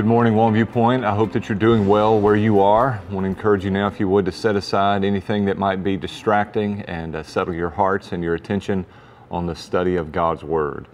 good 0.00 0.06
morning, 0.06 0.32
Longview 0.32 0.72
Point. 0.72 1.04
I 1.04 1.14
hope 1.14 1.30
that 1.32 1.50
you're 1.50 1.58
doing 1.58 1.86
well 1.86 2.18
where 2.18 2.34
you 2.34 2.60
are. 2.60 3.02
I 3.06 3.12
want 3.12 3.24
to 3.24 3.28
encourage 3.28 3.66
you 3.66 3.70
now, 3.70 3.86
if 3.86 4.00
you 4.00 4.08
would, 4.08 4.24
to 4.24 4.32
set 4.32 4.56
aside 4.56 5.04
anything 5.04 5.44
that 5.44 5.58
might 5.58 5.84
be 5.84 5.98
distracting 5.98 6.80
and 6.84 7.14
uh, 7.14 7.22
settle 7.22 7.52
your 7.52 7.68
hearts 7.68 8.12
and 8.12 8.24
your 8.24 8.34
attention 8.34 8.86
on 9.30 9.44
the 9.44 9.54
study 9.54 9.96
of 9.96 10.10
God's 10.10 10.42
Word. 10.42 10.86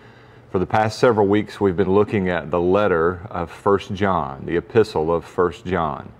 For 0.50 0.58
the 0.58 0.66
past 0.66 0.98
several 0.98 1.28
weeks, 1.28 1.60
we've 1.60 1.76
been 1.76 1.94
looking 1.94 2.28
at 2.28 2.50
the 2.50 2.60
letter 2.60 3.24
of 3.30 3.48
First 3.48 3.94
John, 3.94 4.44
the 4.44 4.56
epistle 4.56 5.14
of 5.14 5.24
First 5.24 5.64
John. 5.64 6.10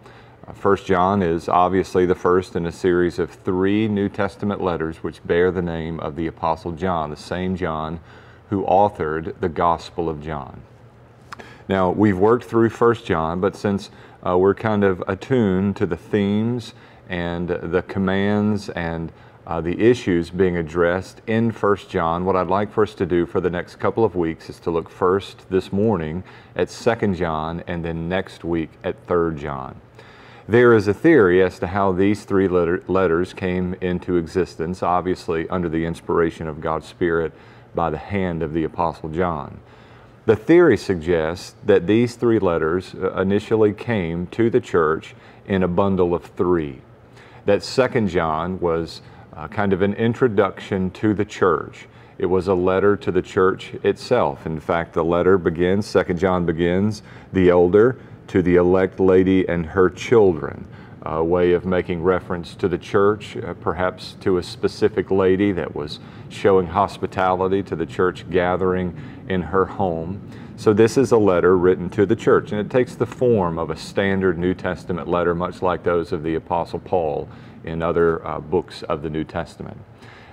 Uh, 0.47 0.53
1 0.53 0.77
John 0.85 1.23
is 1.23 1.49
obviously 1.49 2.07
the 2.07 2.15
first 2.15 2.55
in 2.55 2.67
a 2.67 2.73
series 2.73 3.19
of 3.19 3.33
three 3.33 3.89
New 3.89 4.09
Testament 4.09 4.63
letters 4.63 4.99
which 4.99 5.27
bear 5.27 5.51
the 5.51 5.61
name 5.61 5.99
of 5.99 6.15
the 6.15 6.29
Apostle 6.29 6.71
John, 6.71 7.11
the 7.11 7.17
same 7.17 7.57
John 7.57 7.99
who 8.49 8.63
authored 8.63 9.41
the 9.41 9.49
Gospel 9.49 10.09
of 10.09 10.23
John. 10.23 10.63
Now, 11.69 11.91
we've 11.91 12.19
worked 12.19 12.45
through 12.45 12.71
1 12.71 12.95
John, 13.05 13.41
but 13.41 13.57
since 13.57 13.91
uh, 14.25 14.39
we're 14.39 14.55
kind 14.55 14.85
of 14.85 15.03
attuned 15.09 15.77
to 15.77 15.87
the 15.87 15.97
themes 15.97 16.75
and 17.09 17.49
the 17.49 17.83
commands 17.83 18.69
and 18.69 19.11
uh, 19.47 19.61
the 19.61 19.81
issues 19.81 20.31
being 20.31 20.57
addressed 20.57 21.23
in 21.27 21.51
1 21.51 21.77
John, 21.89 22.25
what 22.25 22.37
I'd 22.37 22.47
like 22.47 22.73
for 22.73 22.85
us 22.85 22.95
to 22.95 23.07
do 23.07 23.27
for 23.27 23.41
the 23.41 23.51
next 23.51 23.77
couple 23.77 24.05
of 24.05 24.15
weeks 24.15 24.49
is 24.49 24.61
to 24.61 24.71
look 24.71 24.89
first 24.89 25.49
this 25.51 25.73
morning 25.73 26.23
at 26.55 26.69
2 26.69 27.15
John 27.15 27.65
and 27.67 27.85
then 27.85 28.09
next 28.09 28.45
week 28.45 28.71
at 28.85 29.05
3 29.07 29.37
John. 29.37 29.81
There 30.49 30.73
is 30.73 30.87
a 30.87 30.95
theory 30.95 31.43
as 31.43 31.59
to 31.59 31.67
how 31.67 31.91
these 31.91 32.25
three 32.25 32.47
letter 32.47 32.81
letters 32.87 33.33
came 33.33 33.75
into 33.81 34.17
existence, 34.17 34.81
obviously 34.81 35.49
under 35.49 35.69
the 35.69 35.85
inspiration 35.85 36.47
of 36.47 36.61
God's 36.61 36.87
Spirit 36.87 37.33
by 37.75 37.91
the 37.91 37.99
hand 37.99 38.45
of 38.45 38.53
the 38.53 38.63
Apostle 38.63 39.09
John. 39.09 39.59
The 40.27 40.35
theory 40.35 40.77
suggests 40.77 41.55
that 41.65 41.87
these 41.87 42.17
three 42.17 42.41
letters 42.41 42.97
uh, 42.97 43.13
initially 43.13 43.73
came 43.73 44.27
to 44.29 44.51
the 44.51 44.61
church 44.61 45.15
in 45.47 45.63
a 45.63 45.69
bundle 45.69 46.15
of 46.15 46.25
three. 46.25 46.81
That 47.45 47.63
Second 47.63 48.09
John 48.09 48.59
was 48.59 49.03
uh, 49.37 49.47
kind 49.47 49.73
of 49.73 49.83
an 49.83 49.95
introduction 49.95 50.91
to 50.93 51.15
the 51.15 51.25
church. 51.25 51.87
It 52.19 52.27
was 52.27 52.49
a 52.49 52.55
letter 52.55 52.97
to 52.97 53.13
the 53.13 53.23
church 53.23 53.75
itself. 53.85 54.47
In 54.47 54.59
fact, 54.59 54.95
the 54.95 55.05
letter 55.05 55.39
begins, 55.39 55.87
Second 55.87 56.19
John 56.19 56.45
begins, 56.45 57.03
the 57.33 57.49
elder 57.49 57.97
to 58.27 58.43
the 58.43 58.57
elect 58.57 58.99
lady 58.99 59.49
and 59.49 59.65
her 59.65 59.89
children 59.89 60.67
a 61.07 61.23
way 61.23 61.53
of 61.53 61.65
making 61.65 62.03
reference 62.03 62.55
to 62.57 62.67
the 62.67 62.79
church, 62.79 63.37
uh, 63.37 63.55
perhaps 63.55 64.17
to 64.21 64.39
a 64.39 64.43
specific 64.43 65.11
lady 65.11 65.53
that 65.53 65.75
was 65.75 66.01
showing 66.29 66.67
hospitality 66.67 67.63
to 67.63 67.77
the 67.77 67.87
church 67.87 68.29
gathering 68.29 68.93
in 69.29 69.43
her 69.43 69.65
home. 69.65 70.21
So, 70.57 70.73
this 70.73 70.97
is 70.97 71.13
a 71.13 71.19
letter 71.19 71.57
written 71.57 71.91
to 71.91 72.07
the 72.07 72.17
church, 72.17 72.53
and 72.53 72.61
it 72.61 72.71
takes 72.71 72.95
the 72.95 73.07
form 73.07 73.59
of 73.59 73.71
a 73.71 73.77
standard 73.77 74.39
New 74.39 74.55
Testament 74.55 75.07
letter, 75.07 75.35
much 75.35 75.61
like 75.61 75.83
those 75.83 76.13
of 76.13 76.23
the 76.23 76.35
Apostle 76.35 76.79
Paul 76.79 77.29
in 77.65 77.83
other 77.83 78.27
uh, 78.27 78.41
books 78.41 78.83
of 78.85 79.03
the 79.03 79.11
New 79.11 79.25
Testament. 79.25 79.77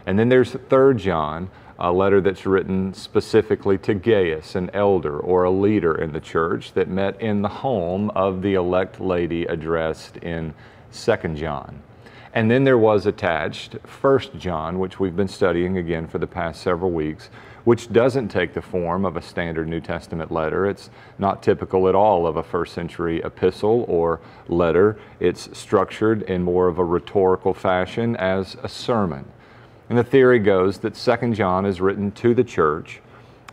And 0.05 0.17
then 0.17 0.29
there's 0.29 0.55
3 0.69 0.95
John, 0.95 1.49
a 1.79 1.91
letter 1.91 2.21
that's 2.21 2.45
written 2.45 2.93
specifically 2.93 3.77
to 3.79 3.93
Gaius, 3.93 4.55
an 4.55 4.69
elder 4.73 5.19
or 5.19 5.43
a 5.43 5.51
leader 5.51 5.95
in 5.95 6.13
the 6.13 6.19
church 6.19 6.73
that 6.73 6.87
met 6.87 7.19
in 7.19 7.41
the 7.41 7.49
home 7.49 8.09
of 8.11 8.41
the 8.41 8.53
elect 8.53 9.01
lady 9.01 9.45
addressed 9.45 10.17
in 10.17 10.53
2 10.93 11.15
John. 11.35 11.81
And 12.33 12.49
then 12.49 12.63
there 12.63 12.77
was 12.77 13.05
attached 13.05 13.73
1 13.73 14.19
John, 14.37 14.79
which 14.79 14.99
we've 14.99 15.15
been 15.15 15.27
studying 15.27 15.77
again 15.77 16.07
for 16.07 16.17
the 16.17 16.27
past 16.27 16.61
several 16.61 16.91
weeks, 16.91 17.29
which 17.63 17.91
doesn't 17.91 18.27
take 18.27 18.53
the 18.53 18.61
form 18.61 19.05
of 19.05 19.15
a 19.15 19.21
standard 19.21 19.67
New 19.67 19.79
Testament 19.79 20.31
letter. 20.31 20.65
It's 20.65 20.89
not 21.17 21.41
typical 21.41 21.87
at 21.87 21.95
all 21.95 22.27
of 22.27 22.35
a 22.35 22.43
first 22.43 22.73
century 22.73 23.21
epistle 23.23 23.85
or 23.87 24.19
letter. 24.47 24.97
It's 25.19 25.57
structured 25.57 26.23
in 26.23 26.43
more 26.43 26.67
of 26.67 26.77
a 26.77 26.83
rhetorical 26.83 27.53
fashion 27.53 28.15
as 28.17 28.57
a 28.63 28.69
sermon. 28.69 29.25
And 29.89 29.97
the 29.97 30.03
theory 30.03 30.39
goes 30.39 30.79
that 30.79 30.95
2 30.95 31.33
John 31.33 31.65
is 31.65 31.79
written 31.79 32.11
to 32.13 32.33
the 32.33 32.43
church, 32.43 33.01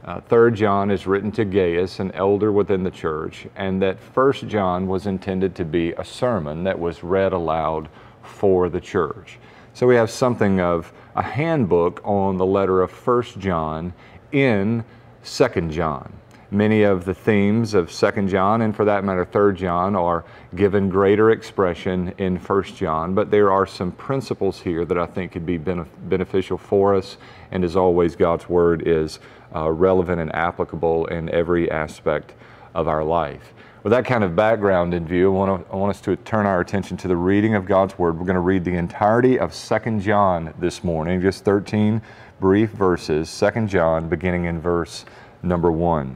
uh, 0.04 0.20
3 0.20 0.52
John 0.52 0.90
is 0.90 1.06
written 1.06 1.30
to 1.32 1.44
Gaius, 1.44 2.00
an 2.00 2.10
elder 2.12 2.50
within 2.50 2.82
the 2.82 2.90
church, 2.90 3.46
and 3.54 3.82
that 3.82 3.98
1 4.14 4.32
John 4.48 4.86
was 4.86 5.06
intended 5.06 5.54
to 5.56 5.64
be 5.64 5.92
a 5.92 6.04
sermon 6.04 6.64
that 6.64 6.78
was 6.78 7.04
read 7.04 7.32
aloud 7.32 7.88
for 8.22 8.68
the 8.68 8.80
church. 8.80 9.38
So 9.80 9.86
we 9.86 9.96
have 9.96 10.10
something 10.10 10.60
of 10.60 10.92
a 11.16 11.22
handbook 11.22 12.02
on 12.04 12.36
the 12.36 12.44
letter 12.44 12.82
of 12.82 12.92
1 12.92 13.22
John 13.38 13.94
in 14.30 14.84
2 15.24 15.48
John. 15.70 16.12
Many 16.50 16.82
of 16.82 17.06
the 17.06 17.14
themes 17.14 17.72
of 17.72 17.90
2 17.90 18.28
John, 18.28 18.60
and 18.60 18.76
for 18.76 18.84
that 18.84 19.04
matter, 19.04 19.24
3 19.24 19.54
John, 19.54 19.96
are 19.96 20.26
given 20.54 20.90
greater 20.90 21.30
expression 21.30 22.12
in 22.18 22.36
1 22.36 22.62
John, 22.64 23.14
but 23.14 23.30
there 23.30 23.50
are 23.50 23.64
some 23.64 23.92
principles 23.92 24.60
here 24.60 24.84
that 24.84 24.98
I 24.98 25.06
think 25.06 25.32
could 25.32 25.46
be 25.46 25.56
beneficial 25.56 26.58
for 26.58 26.94
us, 26.94 27.16
and 27.50 27.64
as 27.64 27.74
always, 27.74 28.14
God's 28.14 28.50
Word 28.50 28.86
is 28.86 29.18
uh, 29.56 29.70
relevant 29.70 30.20
and 30.20 30.30
applicable 30.34 31.06
in 31.06 31.30
every 31.30 31.70
aspect 31.70 32.34
of 32.74 32.86
our 32.86 33.02
life. 33.02 33.54
With 33.82 33.92
that 33.92 34.04
kind 34.04 34.22
of 34.22 34.36
background 34.36 34.92
in 34.92 35.06
view, 35.06 35.34
I 35.34 35.38
want, 35.38 35.66
to, 35.66 35.72
I 35.72 35.76
want 35.76 35.88
us 35.88 36.02
to 36.02 36.14
turn 36.14 36.44
our 36.44 36.60
attention 36.60 36.98
to 36.98 37.08
the 37.08 37.16
reading 37.16 37.54
of 37.54 37.64
God's 37.64 37.98
Word. 37.98 38.18
We're 38.18 38.26
going 38.26 38.34
to 38.34 38.40
read 38.40 38.62
the 38.62 38.74
entirety 38.74 39.38
of 39.38 39.54
2 39.54 40.00
John 40.00 40.52
this 40.58 40.84
morning, 40.84 41.22
just 41.22 41.46
13 41.46 42.02
brief 42.40 42.68
verses, 42.72 43.34
2 43.38 43.66
John, 43.68 44.10
beginning 44.10 44.44
in 44.44 44.60
verse 44.60 45.06
number 45.42 45.72
1. 45.72 46.14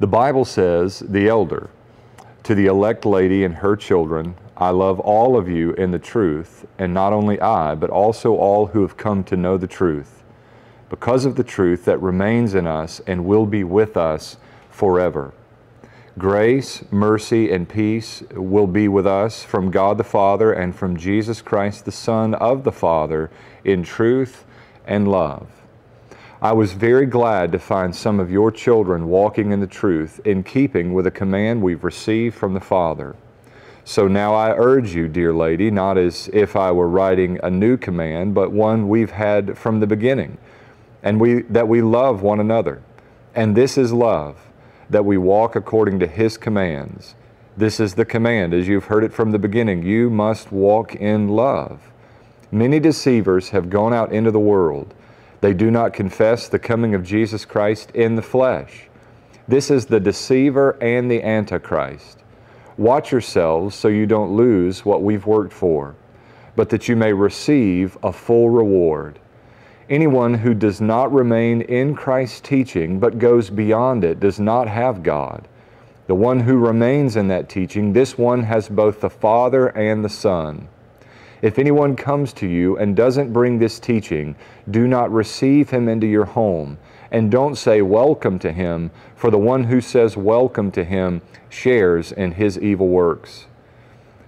The 0.00 0.06
Bible 0.06 0.46
says, 0.46 1.00
the 1.00 1.28
elder, 1.28 1.68
to 2.44 2.54
the 2.54 2.64
elect 2.64 3.04
lady 3.04 3.44
and 3.44 3.56
her 3.56 3.76
children, 3.76 4.34
I 4.56 4.70
love 4.70 5.00
all 5.00 5.36
of 5.36 5.50
you 5.50 5.72
in 5.74 5.90
the 5.90 5.98
truth, 5.98 6.66
and 6.78 6.94
not 6.94 7.12
only 7.12 7.38
I, 7.42 7.74
but 7.74 7.90
also 7.90 8.34
all 8.36 8.68
who 8.68 8.80
have 8.80 8.96
come 8.96 9.22
to 9.24 9.36
know 9.36 9.58
the 9.58 9.66
truth, 9.66 10.22
because 10.88 11.26
of 11.26 11.36
the 11.36 11.44
truth 11.44 11.84
that 11.84 12.00
remains 12.00 12.54
in 12.54 12.66
us 12.66 13.02
and 13.06 13.26
will 13.26 13.44
be 13.44 13.64
with 13.64 13.98
us 13.98 14.38
forever. 14.70 15.34
Grace, 16.18 16.82
mercy, 16.90 17.52
and 17.52 17.68
peace 17.68 18.24
will 18.32 18.66
be 18.66 18.88
with 18.88 19.06
us 19.06 19.44
from 19.44 19.70
God 19.70 19.98
the 19.98 20.04
Father 20.04 20.52
and 20.52 20.74
from 20.74 20.96
Jesus 20.96 21.40
Christ, 21.40 21.84
the 21.84 21.92
Son 21.92 22.34
of 22.34 22.64
the 22.64 22.72
Father, 22.72 23.30
in 23.62 23.84
truth 23.84 24.44
and 24.84 25.06
love. 25.06 25.48
I 26.42 26.54
was 26.54 26.72
very 26.72 27.06
glad 27.06 27.52
to 27.52 27.60
find 27.60 27.94
some 27.94 28.18
of 28.18 28.32
your 28.32 28.50
children 28.50 29.06
walking 29.06 29.52
in 29.52 29.60
the 29.60 29.68
truth, 29.68 30.20
in 30.24 30.42
keeping 30.42 30.92
with 30.92 31.06
a 31.06 31.12
command 31.12 31.62
we've 31.62 31.84
received 31.84 32.34
from 32.34 32.52
the 32.52 32.60
Father. 32.60 33.14
So 33.84 34.08
now 34.08 34.34
I 34.34 34.56
urge 34.56 34.94
you, 34.96 35.06
dear 35.06 35.32
lady, 35.32 35.70
not 35.70 35.98
as 35.98 36.28
if 36.32 36.56
I 36.56 36.72
were 36.72 36.88
writing 36.88 37.38
a 37.44 37.50
new 37.50 37.76
command, 37.76 38.34
but 38.34 38.50
one 38.50 38.88
we've 38.88 39.12
had 39.12 39.56
from 39.56 39.78
the 39.78 39.86
beginning, 39.86 40.38
and 41.00 41.20
we, 41.20 41.42
that 41.42 41.68
we 41.68 41.80
love 41.80 42.22
one 42.22 42.40
another. 42.40 42.82
And 43.36 43.56
this 43.56 43.78
is 43.78 43.92
love, 43.92 44.47
that 44.90 45.04
we 45.04 45.18
walk 45.18 45.56
according 45.56 45.98
to 46.00 46.06
His 46.06 46.36
commands. 46.36 47.14
This 47.56 47.80
is 47.80 47.94
the 47.94 48.04
command, 48.04 48.54
as 48.54 48.68
you've 48.68 48.84
heard 48.84 49.04
it 49.04 49.12
from 49.12 49.32
the 49.32 49.38
beginning 49.38 49.82
you 49.82 50.10
must 50.10 50.52
walk 50.52 50.94
in 50.94 51.28
love. 51.28 51.80
Many 52.50 52.80
deceivers 52.80 53.50
have 53.50 53.68
gone 53.68 53.92
out 53.92 54.12
into 54.12 54.30
the 54.30 54.38
world 54.38 54.94
they 55.40 55.54
do 55.54 55.70
not 55.70 55.92
confess 55.92 56.48
the 56.48 56.58
coming 56.58 56.94
of 56.94 57.04
Jesus 57.04 57.44
Christ 57.44 57.90
in 57.92 58.16
the 58.16 58.22
flesh. 58.22 58.88
This 59.46 59.70
is 59.70 59.86
the 59.86 60.00
deceiver 60.00 60.76
and 60.82 61.10
the 61.10 61.22
antichrist. 61.22 62.18
Watch 62.76 63.12
yourselves 63.12 63.74
so 63.74 63.88
you 63.88 64.06
don't 64.06 64.36
lose 64.36 64.84
what 64.84 65.02
we've 65.02 65.26
worked 65.26 65.52
for, 65.52 65.94
but 66.56 66.70
that 66.70 66.88
you 66.88 66.96
may 66.96 67.12
receive 67.12 67.96
a 68.02 68.12
full 68.12 68.50
reward. 68.50 69.18
Anyone 69.90 70.34
who 70.34 70.52
does 70.52 70.82
not 70.82 71.10
remain 71.14 71.62
in 71.62 71.94
Christ's 71.94 72.42
teaching 72.42 73.00
but 73.00 73.18
goes 73.18 73.48
beyond 73.48 74.04
it 74.04 74.20
does 74.20 74.38
not 74.38 74.68
have 74.68 75.02
God. 75.02 75.48
The 76.08 76.14
one 76.14 76.40
who 76.40 76.58
remains 76.58 77.16
in 77.16 77.28
that 77.28 77.48
teaching, 77.48 77.94
this 77.94 78.18
one 78.18 78.42
has 78.42 78.68
both 78.68 79.00
the 79.00 79.08
Father 79.08 79.68
and 79.68 80.04
the 80.04 80.10
Son. 80.10 80.68
If 81.40 81.58
anyone 81.58 81.96
comes 81.96 82.34
to 82.34 82.46
you 82.46 82.76
and 82.76 82.94
doesn't 82.94 83.32
bring 83.32 83.58
this 83.58 83.80
teaching, 83.80 84.36
do 84.70 84.86
not 84.86 85.10
receive 85.10 85.70
him 85.70 85.88
into 85.88 86.06
your 86.06 86.26
home, 86.26 86.76
and 87.10 87.30
don't 87.30 87.56
say 87.56 87.80
welcome 87.80 88.38
to 88.40 88.52
him, 88.52 88.90
for 89.16 89.30
the 89.30 89.38
one 89.38 89.64
who 89.64 89.80
says 89.80 90.18
welcome 90.18 90.70
to 90.72 90.84
him 90.84 91.22
shares 91.48 92.12
in 92.12 92.32
his 92.32 92.58
evil 92.58 92.88
works. 92.88 93.46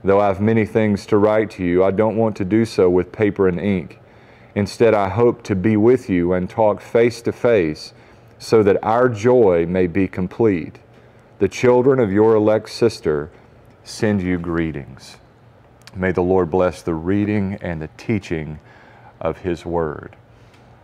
Though 0.02 0.20
I 0.20 0.28
have 0.28 0.40
many 0.40 0.64
things 0.64 1.04
to 1.06 1.18
write 1.18 1.50
to 1.52 1.64
you, 1.64 1.84
I 1.84 1.90
don't 1.90 2.16
want 2.16 2.34
to 2.36 2.46
do 2.46 2.64
so 2.64 2.88
with 2.88 3.12
paper 3.12 3.46
and 3.46 3.60
ink. 3.60 3.98
Instead, 4.54 4.94
I 4.94 5.08
hope 5.08 5.42
to 5.44 5.54
be 5.54 5.76
with 5.76 6.10
you 6.10 6.32
and 6.32 6.48
talk 6.48 6.80
face 6.80 7.22
to 7.22 7.32
face, 7.32 7.92
so 8.38 8.62
that 8.62 8.82
our 8.82 9.08
joy 9.08 9.66
may 9.66 9.86
be 9.86 10.08
complete. 10.08 10.78
The 11.38 11.48
children 11.48 12.00
of 12.00 12.12
your 12.12 12.34
elect 12.34 12.70
sister 12.70 13.30
send 13.84 14.22
you 14.22 14.38
greetings. 14.38 15.18
May 15.94 16.12
the 16.12 16.22
Lord 16.22 16.50
bless 16.50 16.82
the 16.82 16.94
reading 16.94 17.58
and 17.60 17.82
the 17.82 17.90
teaching 17.96 18.60
of 19.20 19.38
His 19.38 19.64
Word. 19.66 20.16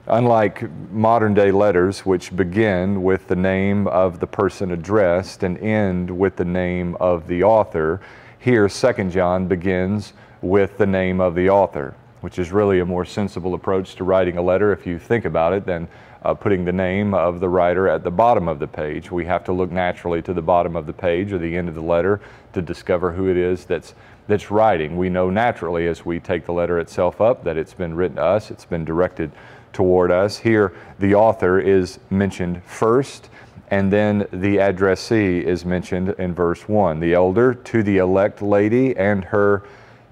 Unlike 0.09 0.71
modern 0.93 1.35
day 1.35 1.51
letters, 1.51 2.07
which 2.07 2.37
begin 2.37 3.03
with 3.03 3.27
the 3.27 3.37
name 3.37 3.89
of 3.89 4.21
the 4.21 4.27
person 4.27 4.71
addressed 4.71 5.43
and 5.43 5.59
end 5.59 6.17
with 6.17 6.37
the 6.37 6.45
name 6.45 6.97
of 7.01 7.27
the 7.27 7.43
author, 7.43 8.01
here 8.39 8.69
2 8.69 9.11
John 9.11 9.49
begins 9.49 10.13
with 10.41 10.79
the 10.79 10.87
name 10.87 11.21
of 11.21 11.35
the 11.35 11.51
author, 11.51 11.97
which 12.27 12.41
is 12.41 12.51
really 12.51 12.81
a 12.81 12.85
more 12.85 13.05
sensible 13.05 13.55
approach 13.55 13.95
to 13.95 14.03
writing 14.03 14.37
a 14.37 14.43
letter 14.43 14.73
if 14.73 14.85
you 14.85 14.99
think 14.99 15.25
about 15.25 15.53
it 15.53 15.65
than 15.65 15.87
uh, 16.25 16.35
putting 16.35 16.65
the 16.65 16.73
name 16.73 17.15
of 17.15 17.39
the 17.39 17.49
writer 17.49 17.89
at 17.89 18.03
the 18.03 18.11
bottom 18.11 18.49
of 18.49 18.59
the 18.59 18.67
page. 18.67 19.13
We 19.13 19.25
have 19.27 19.45
to 19.45 19.53
look 19.53 19.71
naturally 19.71 20.21
to 20.23 20.35
the 20.35 20.43
bottom 20.43 20.75
of 20.75 20.87
the 20.87 20.93
page 20.93 21.33
or 21.33 21.39
the 21.39 21.57
end 21.57 21.69
of 21.69 21.77
the 21.77 21.83
letter 21.83 22.21
to 22.53 22.61
discover 22.61 23.13
who 23.13 23.29
it 23.29 23.37
is 23.37 23.65
that's 23.65 23.95
that's 24.27 24.51
writing. 24.51 24.97
We 24.97 25.09
know 25.09 25.31
naturally 25.31 25.87
as 25.87 26.05
we 26.05 26.19
take 26.19 26.47
the 26.47 26.53
letter 26.53 26.81
itself 26.81 27.21
up 27.21 27.45
that 27.45 27.57
it's 27.57 27.75
been 27.75 27.95
written 27.95 28.17
to 28.17 28.25
us, 28.25 28.51
it's 28.51 28.65
been 28.65 28.85
directed 28.85 29.31
toward 29.73 30.11
us. 30.11 30.37
Here, 30.37 30.75
the 30.99 31.15
author 31.15 31.61
is 31.61 32.01
mentioned 32.11 32.61
first, 32.65 33.31
and 33.71 33.93
then 33.93 34.27
the 34.33 34.59
addressee 34.59 35.47
is 35.47 35.65
mentioned 35.65 36.09
in 36.19 36.35
verse 36.35 36.69
1. 36.69 36.99
The 36.99 37.15
elder 37.15 37.55
to 37.55 37.85
the 37.85 37.99
elect 37.99 38.43
lady 38.43 38.97
and 38.97 39.23
her 39.27 39.63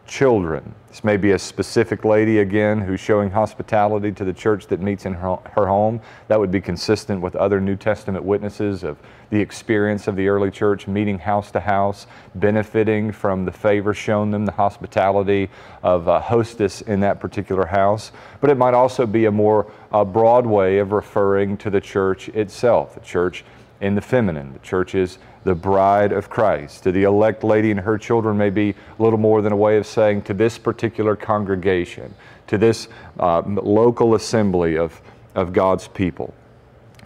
children. 0.07 0.77
This 0.94 1.02
may 1.02 1.17
be 1.17 1.32
a 1.32 1.38
specific 1.41 2.05
lady 2.05 2.38
again 2.38 2.81
who's 2.81 3.00
showing 3.00 3.29
hospitality 3.29 4.12
to 4.12 4.25
the 4.25 4.32
church 4.32 4.69
that 4.69 4.81
meets 4.81 5.06
in 5.06 5.14
her, 5.14 5.38
her, 5.56 5.67
home. 5.67 6.00
That 6.29 6.38
would 6.38 6.52
be 6.52 6.61
consistent 6.61 7.20
with 7.20 7.35
other 7.35 7.61
New 7.61 7.75
Testament 7.75 8.25
witnesses 8.25 8.85
of 8.85 8.96
the 9.31 9.41
experience 9.41 10.06
of 10.06 10.14
the 10.14 10.29
early 10.29 10.52
church 10.52 10.87
meeting 10.87 11.19
house 11.19 11.50
to 11.50 11.58
house, 11.58 12.06
benefiting 12.37 13.11
from 13.11 13.44
the 13.44 13.50
favor 13.50 13.93
shown 13.93 14.31
them, 14.31 14.46
the 14.46 14.52
hospitality 14.52 15.50
of 15.82 16.06
a 16.06 16.20
hostess 16.20 16.81
in 16.82 17.00
that 17.00 17.19
particular 17.19 17.67
house. 17.67 18.12
But 18.41 18.50
it 18.50 18.56
might 18.56 18.75
also 18.75 19.05
be 19.05 19.25
a 19.25 19.32
more 19.32 19.69
uh, 19.91 20.05
broad 20.05 20.46
way 20.46 20.79
of 20.79 20.93
referring 20.93 21.56
to 21.56 21.70
the 21.70 21.81
church 21.81 22.29
itself, 22.29 22.94
the 22.94 23.00
church 23.00 23.44
in 23.85 23.95
the 23.95 24.01
feminine. 24.01 24.55
The 24.55 24.59
church 24.61 24.95
is 24.95 25.19
the 25.45 25.55
bride 25.55 26.11
of 26.11 26.31
Christ. 26.31 26.85
To 26.85 26.93
the 26.93 27.03
elect 27.03 27.45
lady 27.45 27.71
and 27.71 27.79
her 27.79 27.99
children 27.99 28.39
may 28.39 28.49
be 28.49 28.71
a 28.71 29.03
little 29.03 29.19
more 29.19 29.43
than 29.43 29.53
a 29.53 29.57
way 29.57 29.77
of 29.77 29.87
saying 29.87 30.23
to 30.23 30.33
this 30.33 30.57
particular 30.57 31.15
congregation, 31.15 32.15
to 32.47 32.57
this 32.57 32.89
uh, 33.21 33.43
local 33.43 34.15
assembly 34.15 34.79
of, 34.79 35.03
of 35.35 35.53
God's 35.53 35.87
people. 35.89 36.33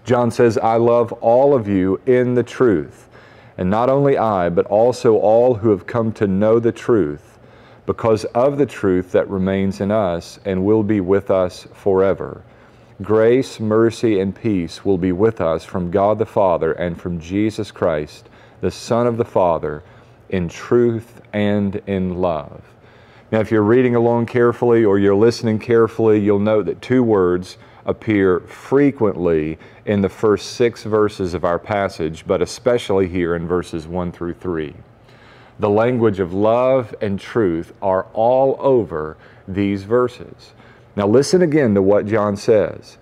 John 0.05 0.31
says, 0.31 0.57
I 0.57 0.77
love 0.77 1.13
all 1.15 1.53
of 1.53 1.67
you 1.67 2.01
in 2.07 2.35
the 2.35 2.45
truth. 2.45 3.09
And 3.59 3.69
not 3.69 3.91
only 3.91 4.17
I, 4.17 4.49
but 4.49 4.67
also 4.67 5.17
all 5.17 5.55
who 5.55 5.71
have 5.71 5.85
come 5.85 6.13
to 6.13 6.29
know 6.29 6.61
the 6.61 6.71
truth, 6.71 7.41
because 7.87 8.25
of 8.27 8.57
the 8.57 8.67
truth 8.67 9.11
that 9.13 9.29
remains 9.29 9.81
in 9.81 9.91
us 9.91 10.39
and 10.45 10.65
will 10.65 10.85
be 10.85 11.01
with 11.01 11.29
us 11.29 11.67
forever. 11.75 12.45
Grace, 13.00 13.61
mercy, 13.61 14.19
and 14.19 14.35
peace 14.35 14.85
will 14.85 14.99
be 14.99 15.12
with 15.12 15.41
us 15.41 15.65
from 15.65 15.93
God 15.93 16.19
the 16.19 16.27
Father 16.27 16.73
and 16.73 17.00
from 17.00 17.21
Jesus 17.21 17.71
Christ, 17.71 18.29
the 18.61 18.73
Son 18.73 19.06
of 19.06 19.17
the 19.17 19.25
Father, 19.25 19.85
in 20.31 20.49
truth 20.49 21.21
and 21.33 21.77
in 21.87 22.17
love. 22.17 22.61
Now, 23.31 23.39
if 23.39 23.53
you're 23.53 23.62
reading 23.62 23.95
along 23.95 24.27
carefully 24.27 24.85
or 24.85 24.99
you're 24.99 25.15
listening 25.15 25.61
carefully, 25.61 26.19
you'll 26.19 26.41
note 26.41 26.67
that 26.67 26.83
two 26.83 27.05
words 27.05 27.56
appear 27.87 28.41
frequently 28.41 29.59
in 29.87 30.00
the 30.00 30.09
first 30.09 30.55
six 30.55 30.83
verses 30.83 31.35
of 31.35 31.45
our 31.45 31.59
passage, 31.61 32.27
but 32.27 32.43
especially 32.43 33.06
here 33.06 33.37
in 33.37 33.47
verses 33.47 33.87
1 33.87 34.11
through 34.11 34.35
3. 34.35 34.75
The 35.61 35.71
language 35.71 36.19
of 36.19 36.35
love 36.35 36.97
and 37.00 37.21
truth 37.21 37.73
are 37.81 38.06
all 38.12 38.56
over 38.59 39.17
these 39.47 39.85
verses. 39.85 40.53
Now, 40.99 41.06
listen 41.06 41.43
again 41.43 41.77
to 41.77 41.81
what 41.81 42.06
John 42.06 42.37
says. 42.37 42.99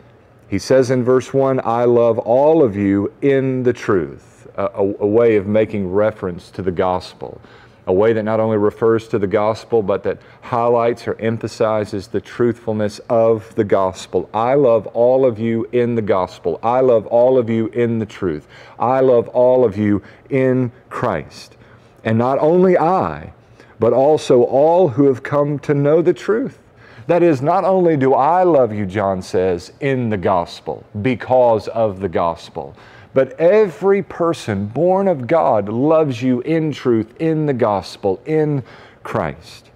He 0.49 0.59
says 0.59 0.91
in 0.91 1.03
verse 1.03 1.33
1, 1.33 1.63
I 1.65 1.85
love 1.85 2.19
all 2.19 2.63
of 2.63 2.77
you 2.77 3.11
in 3.23 3.63
the 3.63 3.73
truth, 3.73 4.47
a, 4.55 4.67
a, 4.67 4.95
a, 5.01 5.07
way 5.07 5.37
of 5.37 5.47
making 5.47 5.91
reference 5.91 6.51
to 6.51 6.63
the 6.63 6.71
gospel, 6.71 7.41
a 7.87 7.95
way 7.95 8.13
that 8.13 8.25
not 8.25 8.39
only 8.39 8.59
refers 8.59 9.09
to 9.09 9.19
the 9.19 9.27
gospel, 9.27 9.83
but 9.83 10.03
that 10.03 10.19
highlights 10.43 11.09
or 11.09 11.15
emphasizes 11.15 12.09
the 12.09 12.21
truthfulness 12.21 12.99
of 13.09 13.55
the 13.55 13.65
gospel. 13.65 14.29
I 14.35 14.57
love 14.57 14.87
all 14.89 15.25
of 15.25 15.39
you 15.39 15.67
in 15.73 15.95
the 15.95 16.03
gospel. 16.03 16.61
I 16.63 16.81
love 16.81 17.07
all 17.07 17.39
of 17.39 17.49
you 17.49 17.69
in 17.69 17.99
the 17.99 18.05
truth. 18.05 18.47
I 18.79 19.01
love 19.01 19.27
all 19.29 19.65
of 19.65 19.79
you 19.79 20.03
in 20.29 20.71
Christ. 20.91 21.57
And 22.05 22.19
not 22.19 22.39
only 22.41 22.77
I, 22.77 23.33
but 23.81 23.95
also 23.95 24.43
all 24.43 24.89
who 24.91 25.07
have 25.07 25.23
come 25.23 25.59
to 25.61 25.73
know 25.73 26.03
the 26.03 26.13
truth. 26.13 26.59
That 27.07 27.23
is, 27.23 27.41
not 27.41 27.65
only 27.65 27.97
do 27.97 28.15
I 28.15 28.43
love 28.43 28.73
you, 28.73 28.85
John 28.85 29.23
says, 29.23 29.73
in 29.81 30.09
the 30.09 30.17
gospel, 30.17 30.85
because 31.03 31.69
of 31.69 32.01
the 32.01 32.09
gospel, 32.09 32.75
but 33.15 33.33
every 33.41 34.03
person 34.03 34.67
born 34.67 35.09
of 35.09 35.27
God 35.27 35.69
loves 35.69 36.21
you 36.21 36.41
in 36.43 36.73
truth, 36.73 37.15
in 37.19 37.47
the 37.47 37.55
gospel, 37.55 38.21
in 38.27 38.63
Christ. 39.05 39.71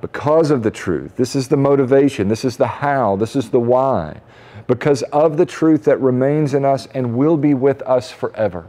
Because 0.00 0.50
of 0.50 0.62
the 0.62 0.70
truth. 0.70 1.16
This 1.16 1.34
is 1.34 1.48
the 1.48 1.56
motivation. 1.56 2.28
This 2.28 2.44
is 2.44 2.56
the 2.56 2.66
how. 2.66 3.16
This 3.16 3.34
is 3.36 3.50
the 3.50 3.60
why. 3.60 4.20
Because 4.66 5.02
of 5.04 5.36
the 5.36 5.46
truth 5.46 5.84
that 5.84 6.00
remains 6.00 6.54
in 6.54 6.64
us 6.64 6.86
and 6.94 7.16
will 7.16 7.36
be 7.36 7.54
with 7.54 7.82
us 7.82 8.10
forever. 8.10 8.66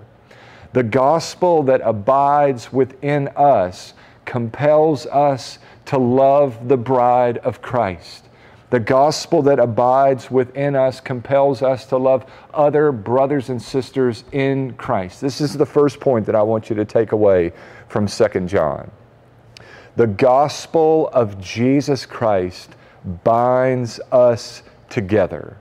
The 0.74 0.84
gospel 0.84 1.64
that 1.64 1.82
abides 1.84 2.74
within 2.74 3.28
us 3.36 3.94
compels 4.26 5.06
us 5.08 5.60
to 5.92 5.98
love 5.98 6.70
the 6.70 6.78
bride 6.78 7.38
of 7.40 7.62
Christ. 7.62 8.30
The 8.70 8.80
gospel 8.80 9.42
that 9.42 9.60
abides 9.60 10.32
within 10.32 10.74
us 10.74 11.02
compels 11.02 11.62
us 11.62 11.86
to 11.88 11.98
love 11.98 12.26
other 12.54 12.94
brothers 12.94 13.50
and 13.50 13.62
sisters 13.62 14.24
in 14.32 14.72
Christ. 14.76 15.20
This 15.20 15.42
is 15.42 15.52
the 15.52 15.66
first 15.66 16.00
point 16.00 16.26
that 16.28 16.36
I 16.36 16.44
want 16.44 16.70
you 16.70 16.78
to 16.78 16.86
take 16.86 17.12
away 17.12 17.52
from 17.90 18.08
2 18.08 18.28
John. 18.46 18.90
The 19.98 20.08
gospel 20.08 21.10
of 21.10 21.38
Jesus 21.42 22.06
Christ 22.06 22.78
binds 23.26 24.00
us 24.14 24.64
together. 24.90 25.58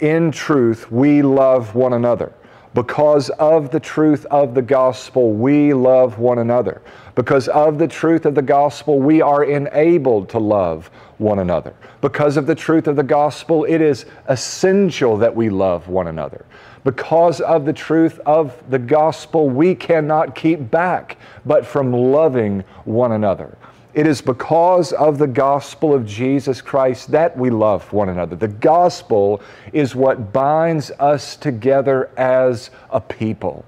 In 0.00 0.30
truth, 0.30 0.90
we 0.90 1.20
love 1.20 1.74
one 1.74 1.92
another. 1.92 2.32
Because 2.78 3.28
of 3.40 3.72
the 3.72 3.80
truth 3.80 4.24
of 4.30 4.54
the 4.54 4.62
gospel, 4.62 5.32
we 5.32 5.74
love 5.74 6.20
one 6.20 6.38
another. 6.38 6.80
Because 7.16 7.48
of 7.48 7.76
the 7.76 7.88
truth 7.88 8.24
of 8.24 8.36
the 8.36 8.42
gospel, 8.42 9.00
we 9.00 9.20
are 9.20 9.42
enabled 9.42 10.28
to 10.28 10.38
love 10.38 10.86
one 11.16 11.40
another. 11.40 11.74
Because 12.00 12.36
of 12.36 12.46
the 12.46 12.54
truth 12.54 12.86
of 12.86 12.94
the 12.94 13.02
gospel, 13.02 13.64
it 13.64 13.80
is 13.80 14.06
essential 14.28 15.16
that 15.16 15.34
we 15.34 15.50
love 15.50 15.88
one 15.88 16.06
another. 16.06 16.46
Because 16.84 17.40
of 17.40 17.64
the 17.64 17.72
truth 17.72 18.20
of 18.24 18.54
the 18.70 18.78
gospel, 18.78 19.48
we 19.48 19.74
cannot 19.74 20.36
keep 20.36 20.70
back 20.70 21.16
but 21.44 21.66
from 21.66 21.92
loving 21.92 22.60
one 22.84 23.10
another. 23.10 23.58
It 23.94 24.06
is 24.06 24.20
because 24.20 24.92
of 24.92 25.18
the 25.18 25.26
gospel 25.26 25.94
of 25.94 26.06
Jesus 26.06 26.60
Christ 26.60 27.10
that 27.10 27.36
we 27.36 27.50
love 27.50 27.90
one 27.92 28.10
another. 28.10 28.36
The 28.36 28.48
gospel 28.48 29.40
is 29.72 29.94
what 29.94 30.32
binds 30.32 30.90
us 30.98 31.36
together 31.36 32.10
as 32.16 32.70
a 32.90 33.00
people. 33.00 33.64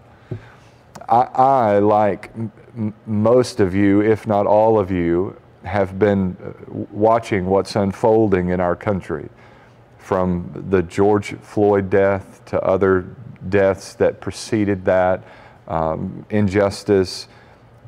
I, 1.08 1.22
I 1.22 1.78
like 1.78 2.30
m- 2.36 2.94
most 3.06 3.60
of 3.60 3.74
you, 3.74 4.02
if 4.02 4.26
not 4.26 4.46
all 4.46 4.78
of 4.78 4.90
you, 4.90 5.36
have 5.64 5.98
been 5.98 6.36
uh, 6.42 6.52
watching 6.90 7.46
what's 7.46 7.74
unfolding 7.76 8.50
in 8.50 8.60
our 8.60 8.76
country 8.76 9.28
from 9.98 10.66
the 10.70 10.82
George 10.82 11.34
Floyd 11.40 11.90
death 11.90 12.42
to 12.46 12.60
other 12.62 13.14
deaths 13.48 13.94
that 13.94 14.20
preceded 14.20 14.84
that, 14.84 15.24
um, 15.68 16.24
injustice, 16.30 17.28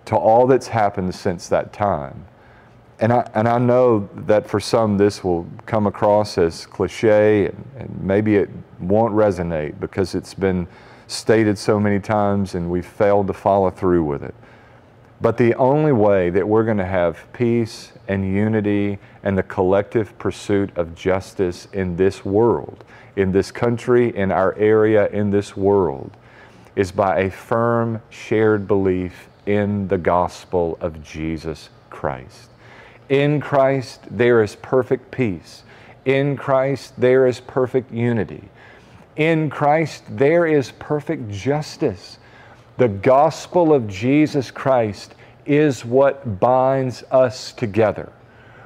to 0.07 0.17
all 0.17 0.47
that's 0.47 0.69
happened 0.69 1.15
since 1.15 1.49
that 1.49 1.73
time. 1.73 2.27
And 3.01 3.13
I, 3.13 3.29
and 3.35 3.49
I 3.49 3.59
know 3.59 4.09
that 4.15 4.49
for 4.49 4.61
some 4.61 4.97
this 4.97 5.25
will 5.25 5.47
come 5.67 5.87
across 5.87 6.39
as 6.39 6.67
cliche 6.67 7.47
and, 7.47 7.65
and 7.77 8.01
maybe 8.03 8.37
it 8.37 8.49
won't 8.79 9.15
resonate 9.15 9.81
because 9.81 10.15
it's 10.15 10.35
been 10.35 10.69
stated 11.09 11.59
so 11.59 11.81
many 11.81 11.99
times 11.99 12.55
and 12.55 12.71
we've 12.71 12.87
failed 12.87 13.27
to 13.27 13.33
follow 13.33 13.71
through 13.71 14.05
with 14.05 14.23
it. 14.23 14.35
But 15.21 15.37
the 15.37 15.55
only 15.55 15.93
way 15.93 16.31
that 16.31 16.47
we're 16.47 16.65
going 16.65 16.79
to 16.79 16.85
have 16.85 17.33
peace 17.33 17.93
and 18.09 18.25
unity 18.25 18.99
and 19.23 19.39
the 19.39 19.45
collective 19.45 20.19
pursuit 20.19 20.77
of 20.77 20.95
justice 20.97 21.69
in 21.73 21.97
this 21.97 22.25
world, 22.25 22.85
in 23.15 23.31
this 23.31 23.53
country, 23.53 24.17
in 24.17 24.33
our 24.33 24.55
area, 24.57 25.09
in 25.09 25.31
this 25.31 25.57
world, 25.57 26.17
is 26.75 26.91
by 26.91 27.21
a 27.21 27.31
firm 27.31 28.03
shared 28.11 28.67
belief 28.67 29.29
in 29.47 29.89
the 29.89 29.99
gospel 29.99 30.79
of 30.81 31.03
Jesus 31.03 31.69
Christ. 31.91 32.51
In 33.09 33.41
Christ, 33.41 34.01
there 34.11 34.43
is 34.43 34.57
perfect 34.57 35.11
peace. 35.11 35.65
In 36.05 36.37
Christ, 36.37 36.95
there 36.99 37.27
is 37.27 37.41
perfect 37.41 37.93
unity. 37.93 38.49
In 39.17 39.51
Christ, 39.51 40.05
there 40.09 40.47
is 40.47 40.73
perfect 40.73 41.31
justice. 41.31 42.19
The 42.79 42.89
gospel 42.89 43.75
of 43.75 43.87
Jesus 43.87 44.51
Christ 44.51 45.15
is 45.45 45.85
what 45.85 46.41
binds 46.41 47.05
us 47.11 47.53
together. 47.53 48.11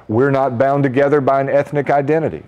We're 0.07 0.31
not 0.31 0.57
bound 0.57 0.83
together 0.83 1.19
by 1.19 1.41
an 1.41 1.49
ethnic 1.49 1.89
identity. 1.89 2.43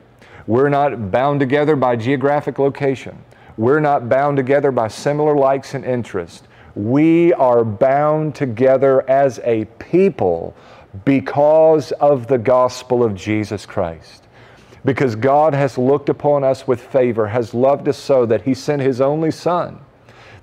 We're 0.47 0.69
not 0.69 1.11
bound 1.11 1.39
together 1.39 1.75
by 1.75 1.95
geographic 1.97 2.57
location. 2.57 3.17
We're 3.57 3.81
not 3.81 4.07
bound 4.07 4.37
together 4.37 4.71
by 4.71 4.87
similar 4.87 5.35
likes 5.35 5.73
and 5.73 5.83
interests. 5.83 6.47
We 6.79 7.33
are 7.33 7.65
bound 7.65 8.35
together 8.35 9.07
as 9.09 9.41
a 9.43 9.65
people 9.79 10.55
because 11.03 11.91
of 11.91 12.27
the 12.27 12.37
gospel 12.37 13.03
of 13.03 13.15
Jesus 13.15 13.65
Christ. 13.65 14.23
Because 14.85 15.17
God 15.17 15.53
has 15.53 15.77
looked 15.77 16.07
upon 16.07 16.45
us 16.45 16.65
with 16.65 16.79
favor, 16.79 17.27
has 17.27 17.53
loved 17.53 17.89
us 17.89 17.97
so 17.97 18.25
that 18.27 18.43
He 18.43 18.53
sent 18.53 18.81
His 18.81 19.01
only 19.01 19.29
Son. 19.29 19.81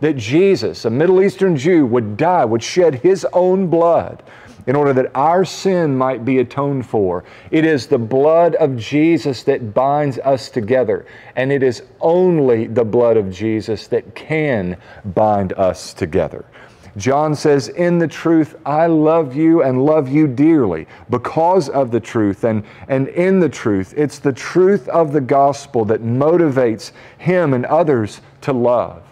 That 0.00 0.18
Jesus, 0.18 0.84
a 0.84 0.90
Middle 0.90 1.22
Eastern 1.22 1.56
Jew, 1.56 1.86
would 1.86 2.18
die, 2.18 2.44
would 2.44 2.62
shed 2.62 2.96
His 2.96 3.26
own 3.32 3.68
blood 3.68 4.22
in 4.66 4.76
order 4.76 4.92
that 4.92 5.10
our 5.14 5.44
sin 5.44 5.96
might 5.96 6.24
be 6.24 6.38
atoned 6.38 6.86
for. 6.86 7.24
It 7.50 7.64
is 7.64 7.86
the 7.86 7.98
blood 7.98 8.54
of 8.56 8.76
Jesus 8.76 9.42
that 9.44 9.72
binds 9.74 10.18
us 10.18 10.48
together, 10.48 11.06
and 11.36 11.52
it 11.52 11.62
is 11.62 11.82
only 12.00 12.66
the 12.66 12.84
blood 12.84 13.16
of 13.16 13.30
Jesus 13.30 13.86
that 13.88 14.14
can 14.14 14.76
bind 15.04 15.52
us 15.54 15.94
together. 15.94 16.44
John 16.96 17.34
says, 17.34 17.68
In 17.68 17.98
the 17.98 18.08
truth, 18.08 18.56
I 18.64 18.86
love 18.86 19.36
you 19.36 19.62
and 19.62 19.84
love 19.84 20.08
you 20.08 20.26
dearly 20.26 20.86
because 21.10 21.68
of 21.68 21.90
the 21.90 22.00
truth. 22.00 22.44
And, 22.44 22.64
and 22.88 23.08
in 23.08 23.38
the 23.38 23.50
truth, 23.50 23.92
it's 23.96 24.18
the 24.18 24.32
truth 24.32 24.88
of 24.88 25.12
the 25.12 25.20
gospel 25.20 25.84
that 25.86 26.02
motivates 26.02 26.92
him 27.18 27.52
and 27.52 27.66
others 27.66 28.22
to 28.42 28.52
love. 28.52 29.02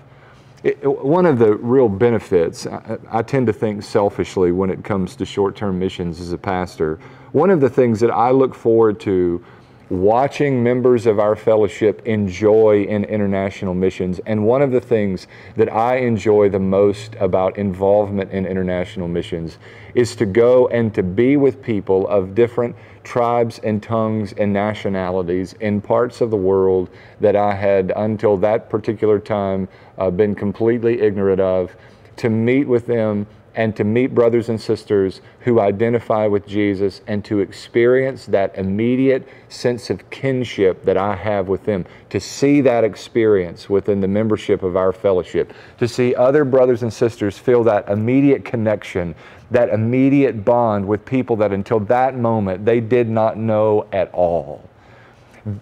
It, 0.64 0.82
one 0.82 1.26
of 1.26 1.38
the 1.38 1.56
real 1.56 1.90
benefits, 1.90 2.66
I, 2.66 2.96
I, 3.10 3.20
tend 3.20 3.46
to 3.48 3.52
think 3.52 3.82
selfishly 3.82 4.50
when 4.50 4.70
it 4.70 4.82
comes 4.82 5.14
to 5.16 5.26
short 5.26 5.56
term 5.56 5.78
missions 5.78 6.20
as 6.22 6.32
a 6.32 6.38
pastor. 6.38 6.98
One 7.32 7.50
of 7.50 7.60
the 7.60 7.68
things 7.68 8.00
that 8.00 8.10
I 8.10 8.30
look 8.30 8.54
forward 8.54 8.98
to 9.00 9.44
watching 9.90 10.62
members 10.62 11.06
of 11.06 11.18
our 11.18 11.36
fellowship 11.36 12.00
enjoy 12.06 12.84
in 12.84 13.04
international 13.04 13.74
missions. 13.74 14.20
And 14.26 14.46
one 14.46 14.62
of 14.62 14.70
the 14.70 14.80
things 14.80 15.26
that 15.56 15.70
I 15.70 15.96
enjoy 15.96 16.48
the 16.48 16.58
most 16.58 17.14
about 17.20 17.58
involvement 17.58 18.30
in 18.30 18.46
international 18.46 19.08
missions 19.08 19.58
is 19.94 20.16
to 20.16 20.26
go 20.26 20.68
and 20.68 20.94
to 20.94 21.02
be 21.02 21.36
with 21.36 21.62
people 21.62 22.08
of 22.08 22.34
different 22.34 22.74
tribes 23.04 23.60
and 23.62 23.82
tongues 23.82 24.32
and 24.32 24.52
nationalities 24.52 25.52
in 25.60 25.80
parts 25.80 26.22
of 26.22 26.30
the 26.30 26.36
world 26.36 26.88
that 27.20 27.36
I 27.36 27.54
had 27.54 27.92
until 27.94 28.38
that 28.38 28.70
particular 28.70 29.18
time 29.18 29.68
uh, 29.98 30.10
been 30.10 30.34
completely 30.34 31.00
ignorant 31.00 31.40
of, 31.40 31.74
to 32.16 32.30
meet 32.30 32.66
with 32.66 32.86
them 32.86 33.26
and 33.56 33.76
to 33.76 33.84
meet 33.84 34.14
brothers 34.14 34.48
and 34.48 34.60
sisters 34.60 35.20
who 35.40 35.60
identify 35.60 36.26
with 36.26 36.46
Jesus 36.46 37.02
and 37.06 37.24
to 37.24 37.38
experience 37.38 38.26
that 38.26 38.56
immediate 38.58 39.28
sense 39.48 39.90
of 39.90 40.10
kinship 40.10 40.84
that 40.84 40.96
I 40.96 41.14
have 41.14 41.46
with 41.46 41.64
them, 41.64 41.86
to 42.10 42.18
see 42.18 42.60
that 42.62 42.82
experience 42.82 43.70
within 43.70 44.00
the 44.00 44.08
membership 44.08 44.62
of 44.62 44.76
our 44.76 44.92
fellowship, 44.92 45.52
to 45.78 45.86
see 45.86 46.14
other 46.16 46.44
brothers 46.44 46.82
and 46.82 46.92
sisters 46.92 47.38
feel 47.38 47.62
that 47.64 47.88
immediate 47.88 48.44
connection, 48.44 49.14
that 49.52 49.68
immediate 49.68 50.44
bond 50.44 50.86
with 50.86 51.04
people 51.04 51.36
that 51.36 51.52
until 51.52 51.78
that 51.80 52.16
moment 52.16 52.64
they 52.64 52.80
did 52.80 53.08
not 53.08 53.36
know 53.36 53.86
at 53.92 54.12
all. 54.12 54.68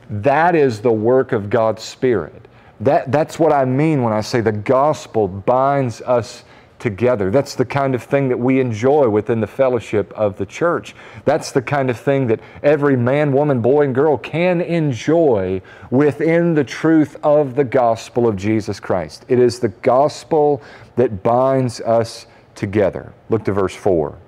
That 0.09 0.55
is 0.55 0.81
the 0.81 0.93
work 0.93 1.33
of 1.33 1.51
God's 1.51 1.83
Spirit. 1.83 2.49
That, 2.83 3.13
that's 3.13 3.39
what 3.39 3.53
I 3.53 3.65
mean 3.65 4.03
when 4.03 4.13
I 4.13 4.21
say 4.23 4.41
the 4.41 4.51
gospel 4.51 5.29
binds 5.29 6.01
us 6.03 6.45
together. 6.81 7.31
That's 7.31 7.55
the 7.55 7.65
kind 7.65 7.95
of 7.95 8.03
thing 8.03 8.29
that 8.29 8.39
we 8.39 8.59
enjoy 8.59 9.09
within 9.09 9.41
the 9.41 9.47
fellowship 9.47 10.13
of 10.15 10.37
the 10.37 10.45
church. 10.45 10.97
That's 11.25 11.53
the 11.53 11.63
kind 11.63 11.91
of 11.91 11.99
thing 11.99 12.27
that 12.27 12.41
every 12.61 12.97
man, 12.97 13.33
woman, 13.33 13.63
boy, 13.63 13.83
and 13.85 13.95
girl 13.95 14.19
can 14.19 14.61
enjoy 14.61 15.63
within 15.93 16.55
the 16.55 16.65
truth 16.65 17.17
of 17.23 17.55
the 17.55 17.63
gospel 17.63 18.27
of 18.27 18.35
Jesus 18.35 18.81
Christ. 18.81 19.25
It 19.29 19.39
is 19.39 19.61
the 19.61 19.69
gospel 19.69 20.61
that 20.97 21.23
binds 21.23 21.81
us 21.83 22.27
together. 22.57 23.13
Look 23.31 23.45
to 23.45 23.53
verse 23.53 23.77
4. 23.77 24.19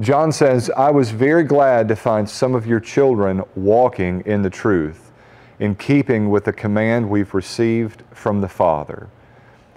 John 0.00 0.32
says, 0.32 0.70
I 0.70 0.90
was 0.90 1.12
very 1.12 1.44
glad 1.44 1.86
to 1.88 1.94
find 1.94 2.28
some 2.28 2.56
of 2.56 2.66
your 2.66 2.80
children 2.80 3.44
walking 3.54 4.22
in 4.26 4.42
the 4.42 4.50
truth, 4.50 5.01
in 5.62 5.76
keeping 5.76 6.28
with 6.28 6.44
the 6.44 6.52
command 6.52 7.08
we've 7.08 7.34
received 7.34 8.02
from 8.10 8.40
the 8.40 8.48
Father. 8.48 9.08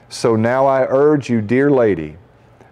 So 0.10 0.36
now 0.36 0.65
I 0.65 0.88
urge 0.89 1.30
you, 1.30 1.42
dear 1.42 1.70
lady, 1.70 2.18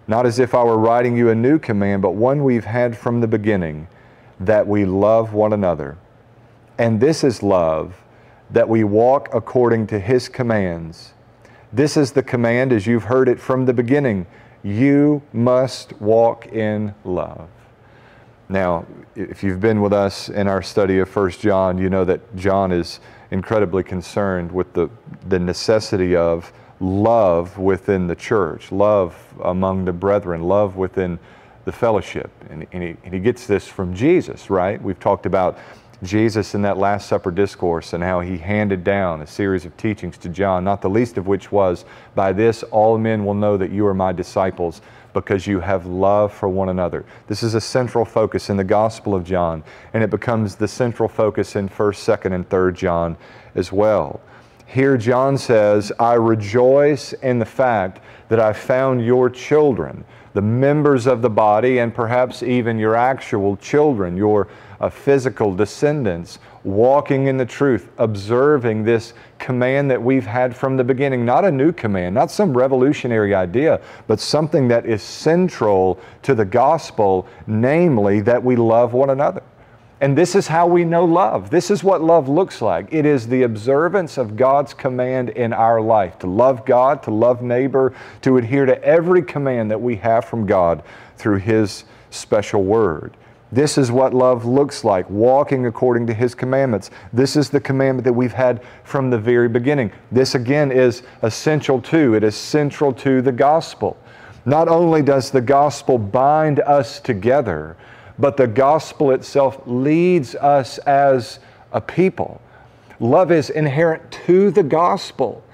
not 0.08 0.26
as 0.26 0.40
if 0.40 0.52
I 0.52 0.64
were 0.64 0.76
writing 0.76 1.16
you 1.16 1.28
a 1.30 1.34
new 1.34 1.60
command, 1.60 2.02
but 2.02 2.16
one 2.16 2.42
we've 2.42 2.64
had 2.64 2.98
from 2.98 3.20
the 3.20 3.28
beginning, 3.28 3.86
that 4.40 4.66
we 4.66 4.84
love 4.84 5.32
one 5.32 5.52
another. 5.52 5.96
And 6.76 7.00
this 7.00 7.22
is 7.22 7.40
love, 7.40 8.02
that 8.50 8.68
we 8.68 8.82
walk 8.82 9.28
according 9.32 9.86
to 9.86 10.00
His 10.00 10.28
commands. 10.28 11.12
This 11.72 11.96
is 11.96 12.10
the 12.10 12.22
command 12.24 12.72
as 12.72 12.84
you've 12.84 13.04
heard 13.04 13.28
it 13.28 13.38
from 13.38 13.64
the 13.64 13.72
beginning. 13.72 14.26
You 14.64 15.22
must 15.32 15.92
walk 16.00 16.48
in 16.48 16.96
love. 17.04 17.48
Now, 18.48 18.84
if 19.16 19.42
you've 19.42 19.60
been 19.60 19.80
with 19.80 19.92
us 19.92 20.28
in 20.28 20.48
our 20.48 20.62
study 20.62 20.98
of 20.98 21.14
1 21.14 21.30
John, 21.32 21.78
you 21.78 21.88
know 21.88 22.04
that 22.04 22.36
John 22.36 22.72
is 22.72 23.00
incredibly 23.30 23.82
concerned 23.82 24.52
with 24.52 24.72
the, 24.74 24.90
the 25.28 25.38
necessity 25.38 26.14
of 26.14 26.52
love 26.80 27.56
within 27.58 28.06
the 28.06 28.14
church, 28.14 28.70
love 28.70 29.16
among 29.42 29.86
the 29.86 29.92
brethren, 29.92 30.42
love 30.42 30.76
within 30.76 31.18
the 31.64 31.72
fellowship. 31.72 32.30
And, 32.50 32.66
and, 32.72 32.82
he, 32.82 32.96
and 33.04 33.14
he 33.14 33.20
gets 33.20 33.46
this 33.46 33.66
from 33.66 33.94
Jesus, 33.94 34.50
right? 34.50 34.80
We've 34.80 35.00
talked 35.00 35.24
about 35.24 35.58
Jesus 36.02 36.54
in 36.54 36.62
that 36.62 36.76
Last 36.76 37.08
Supper 37.08 37.30
discourse 37.30 37.94
and 37.94 38.02
how 38.02 38.20
he 38.20 38.36
handed 38.36 38.84
down 38.84 39.22
a 39.22 39.26
series 39.26 39.64
of 39.64 39.74
teachings 39.78 40.18
to 40.18 40.28
John, 40.28 40.64
not 40.64 40.82
the 40.82 40.90
least 40.90 41.16
of 41.16 41.26
which 41.26 41.50
was, 41.50 41.86
By 42.14 42.32
this 42.32 42.62
all 42.64 42.98
men 42.98 43.24
will 43.24 43.34
know 43.34 43.56
that 43.56 43.70
you 43.70 43.86
are 43.86 43.94
my 43.94 44.12
disciples 44.12 44.82
because 45.14 45.46
you 45.46 45.60
have 45.60 45.86
love 45.86 46.34
for 46.34 46.48
one 46.48 46.68
another. 46.68 47.06
This 47.28 47.42
is 47.42 47.54
a 47.54 47.60
central 47.60 48.04
focus 48.04 48.50
in 48.50 48.58
the 48.58 48.64
Gospel 48.64 49.14
of 49.14 49.24
John, 49.24 49.64
and 49.94 50.02
it 50.02 50.10
becomes 50.10 50.56
the 50.56 50.68
central 50.68 51.08
focus 51.08 51.56
in 51.56 51.70
1st, 51.70 52.18
2nd, 52.18 52.34
and 52.34 52.48
3rd 52.48 52.74
John 52.74 53.16
as 53.54 53.72
well. 53.72 54.20
Here, 54.66 54.96
John 54.96 55.38
says, 55.38 55.92
I 55.98 56.14
rejoice 56.14 57.12
in 57.14 57.38
the 57.38 57.46
fact 57.46 58.00
that 58.28 58.40
I 58.40 58.52
found 58.52 59.04
your 59.04 59.30
children, 59.30 60.04
the 60.32 60.42
members 60.42 61.06
of 61.06 61.22
the 61.22 61.30
body, 61.30 61.78
and 61.78 61.94
perhaps 61.94 62.42
even 62.42 62.78
your 62.78 62.96
actual 62.96 63.56
children, 63.56 64.16
your 64.16 64.48
uh, 64.80 64.90
physical 64.90 65.54
descendants, 65.54 66.40
walking 66.64 67.26
in 67.26 67.36
the 67.36 67.44
truth, 67.46 67.90
observing 67.98 68.82
this 68.84 69.12
command 69.38 69.90
that 69.90 70.02
we've 70.02 70.26
had 70.26 70.56
from 70.56 70.76
the 70.76 70.84
beginning. 70.84 71.24
Not 71.24 71.44
a 71.44 71.50
new 71.50 71.72
command, 71.72 72.14
not 72.14 72.30
some 72.30 72.56
revolutionary 72.56 73.34
idea, 73.34 73.80
but 74.06 74.18
something 74.18 74.66
that 74.68 74.86
is 74.86 75.02
central 75.02 76.00
to 76.22 76.34
the 76.34 76.44
gospel, 76.44 77.28
namely 77.46 78.20
that 78.22 78.42
we 78.42 78.56
love 78.56 78.94
one 78.94 79.10
another. 79.10 79.42
And 80.00 80.18
this 80.18 80.34
is 80.34 80.46
how 80.46 80.66
we 80.66 80.84
know 80.84 81.04
love. 81.04 81.50
This 81.50 81.70
is 81.70 81.84
what 81.84 82.02
love 82.02 82.28
looks 82.28 82.60
like. 82.60 82.92
It 82.92 83.06
is 83.06 83.26
the 83.26 83.44
observance 83.44 84.18
of 84.18 84.36
God's 84.36 84.74
command 84.74 85.30
in 85.30 85.52
our 85.52 85.80
life 85.80 86.18
to 86.18 86.26
love 86.26 86.66
God, 86.66 87.02
to 87.04 87.10
love 87.10 87.42
neighbor, 87.42 87.94
to 88.22 88.36
adhere 88.36 88.66
to 88.66 88.82
every 88.82 89.22
command 89.22 89.70
that 89.70 89.80
we 89.80 89.96
have 89.96 90.24
from 90.24 90.46
God 90.46 90.82
through 91.16 91.38
His 91.38 91.84
special 92.10 92.64
word. 92.64 93.16
This 93.54 93.78
is 93.78 93.92
what 93.92 94.12
love 94.12 94.44
looks 94.44 94.82
like, 94.82 95.08
walking 95.08 95.66
according 95.66 96.08
to 96.08 96.14
His 96.14 96.34
commandments. 96.34 96.90
This 97.12 97.36
is 97.36 97.50
the 97.50 97.60
commandment 97.60 98.02
that 98.02 98.12
we've 98.12 98.32
had 98.32 98.60
from 98.82 99.10
the 99.10 99.18
very 99.18 99.48
beginning. 99.48 99.92
This 100.10 100.34
again 100.34 100.72
is 100.72 101.04
essential 101.22 101.80
to, 101.82 102.14
it 102.14 102.24
is 102.24 102.34
central 102.34 102.92
to 102.94 103.22
the 103.22 103.30
gospel. 103.30 103.96
Not 104.44 104.66
only 104.66 105.02
does 105.02 105.30
the 105.30 105.40
gospel 105.40 105.98
bind 105.98 106.58
us 106.58 106.98
together, 106.98 107.76
but 108.18 108.36
the 108.36 108.48
gospel 108.48 109.12
itself 109.12 109.60
leads 109.66 110.34
us 110.34 110.78
as 110.78 111.38
a 111.70 111.80
people. 111.80 112.40
Love 112.98 113.30
is 113.30 113.50
inherent 113.50 114.10
to 114.26 114.50
the 114.50 114.64
gospel. 114.64 115.44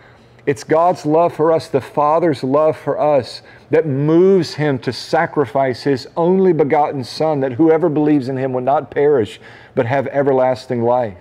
It's 0.46 0.64
God's 0.64 1.04
love 1.04 1.34
for 1.34 1.52
us, 1.52 1.68
the 1.68 1.82
Father's 1.82 2.42
love 2.42 2.78
for 2.78 2.98
us, 2.98 3.42
that 3.70 3.86
moves 3.86 4.54
Him 4.54 4.78
to 4.80 4.92
sacrifice 4.92 5.82
His 5.82 6.08
only 6.16 6.52
begotten 6.52 7.04
Son, 7.04 7.40
that 7.40 7.52
whoever 7.52 7.88
believes 7.88 8.28
in 8.28 8.36
Him 8.36 8.52
will 8.52 8.60
not 8.60 8.90
perish, 8.90 9.40
but 9.74 9.86
have 9.86 10.06
everlasting 10.08 10.82
life. 10.82 11.16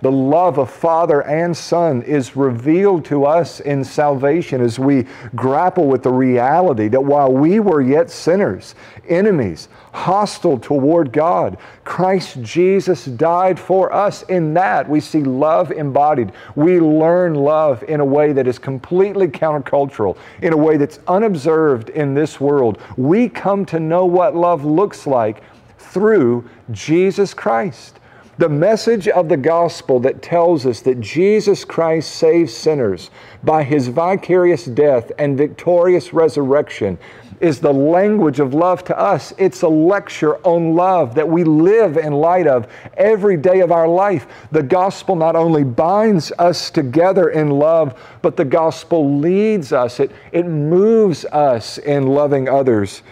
The 0.00 0.12
love 0.12 0.58
of 0.58 0.70
Father 0.70 1.22
and 1.22 1.56
Son 1.56 2.02
is 2.02 2.36
revealed 2.36 3.04
to 3.06 3.24
us 3.24 3.58
in 3.58 3.82
salvation 3.82 4.60
as 4.60 4.78
we 4.78 5.06
grapple 5.34 5.88
with 5.88 6.04
the 6.04 6.12
reality 6.12 6.86
that 6.86 7.00
while 7.00 7.32
we 7.32 7.58
were 7.58 7.80
yet 7.80 8.08
sinners, 8.08 8.76
enemies, 9.08 9.68
hostile 9.92 10.56
toward 10.56 11.12
God, 11.12 11.58
Christ 11.84 12.40
Jesus 12.42 13.06
died 13.06 13.58
for 13.58 13.92
us. 13.92 14.22
In 14.24 14.54
that, 14.54 14.88
we 14.88 15.00
see 15.00 15.24
love 15.24 15.72
embodied. 15.72 16.30
We 16.54 16.78
learn 16.78 17.34
love 17.34 17.82
in 17.82 17.98
a 17.98 18.04
way 18.04 18.32
that 18.32 18.46
is 18.46 18.58
completely 18.58 19.26
countercultural, 19.26 20.16
in 20.42 20.52
a 20.52 20.56
way 20.56 20.76
that's 20.76 21.00
unobserved 21.08 21.90
in 21.90 22.14
this 22.14 22.40
world. 22.40 22.80
We 22.96 23.28
come 23.28 23.66
to 23.66 23.80
know 23.80 24.04
what 24.04 24.36
love 24.36 24.64
looks 24.64 25.08
like 25.08 25.42
through 25.78 26.48
Jesus 26.70 27.34
Christ. 27.34 27.98
The 28.38 28.48
message 28.48 29.08
of 29.08 29.28
the 29.28 29.36
gospel 29.36 29.98
that 30.00 30.22
tells 30.22 30.64
us 30.64 30.80
that 30.82 31.00
Jesus 31.00 31.64
Christ 31.64 32.14
saves 32.14 32.54
sinners 32.54 33.10
by 33.42 33.64
his 33.64 33.88
vicarious 33.88 34.64
death 34.64 35.10
and 35.18 35.36
victorious 35.36 36.12
resurrection 36.12 36.98
is 37.40 37.58
the 37.58 37.72
language 37.72 38.38
of 38.38 38.54
love 38.54 38.84
to 38.84 38.96
us. 38.96 39.32
It's 39.38 39.62
a 39.62 39.68
lecture 39.68 40.36
on 40.46 40.76
love 40.76 41.16
that 41.16 41.28
we 41.28 41.42
live 41.42 41.96
in 41.96 42.12
light 42.12 42.46
of 42.46 42.68
every 42.96 43.36
day 43.36 43.58
of 43.58 43.72
our 43.72 43.88
life. 43.88 44.28
The 44.52 44.62
gospel 44.62 45.16
not 45.16 45.34
only 45.34 45.64
binds 45.64 46.30
us 46.38 46.70
together 46.70 47.30
in 47.30 47.50
love, 47.50 48.00
but 48.22 48.36
the 48.36 48.44
gospel 48.44 49.18
leads 49.18 49.72
us, 49.72 49.98
it, 49.98 50.12
it 50.30 50.46
moves 50.46 51.24
us 51.24 51.78
in 51.78 52.06
loving 52.06 52.48
others 52.48 53.02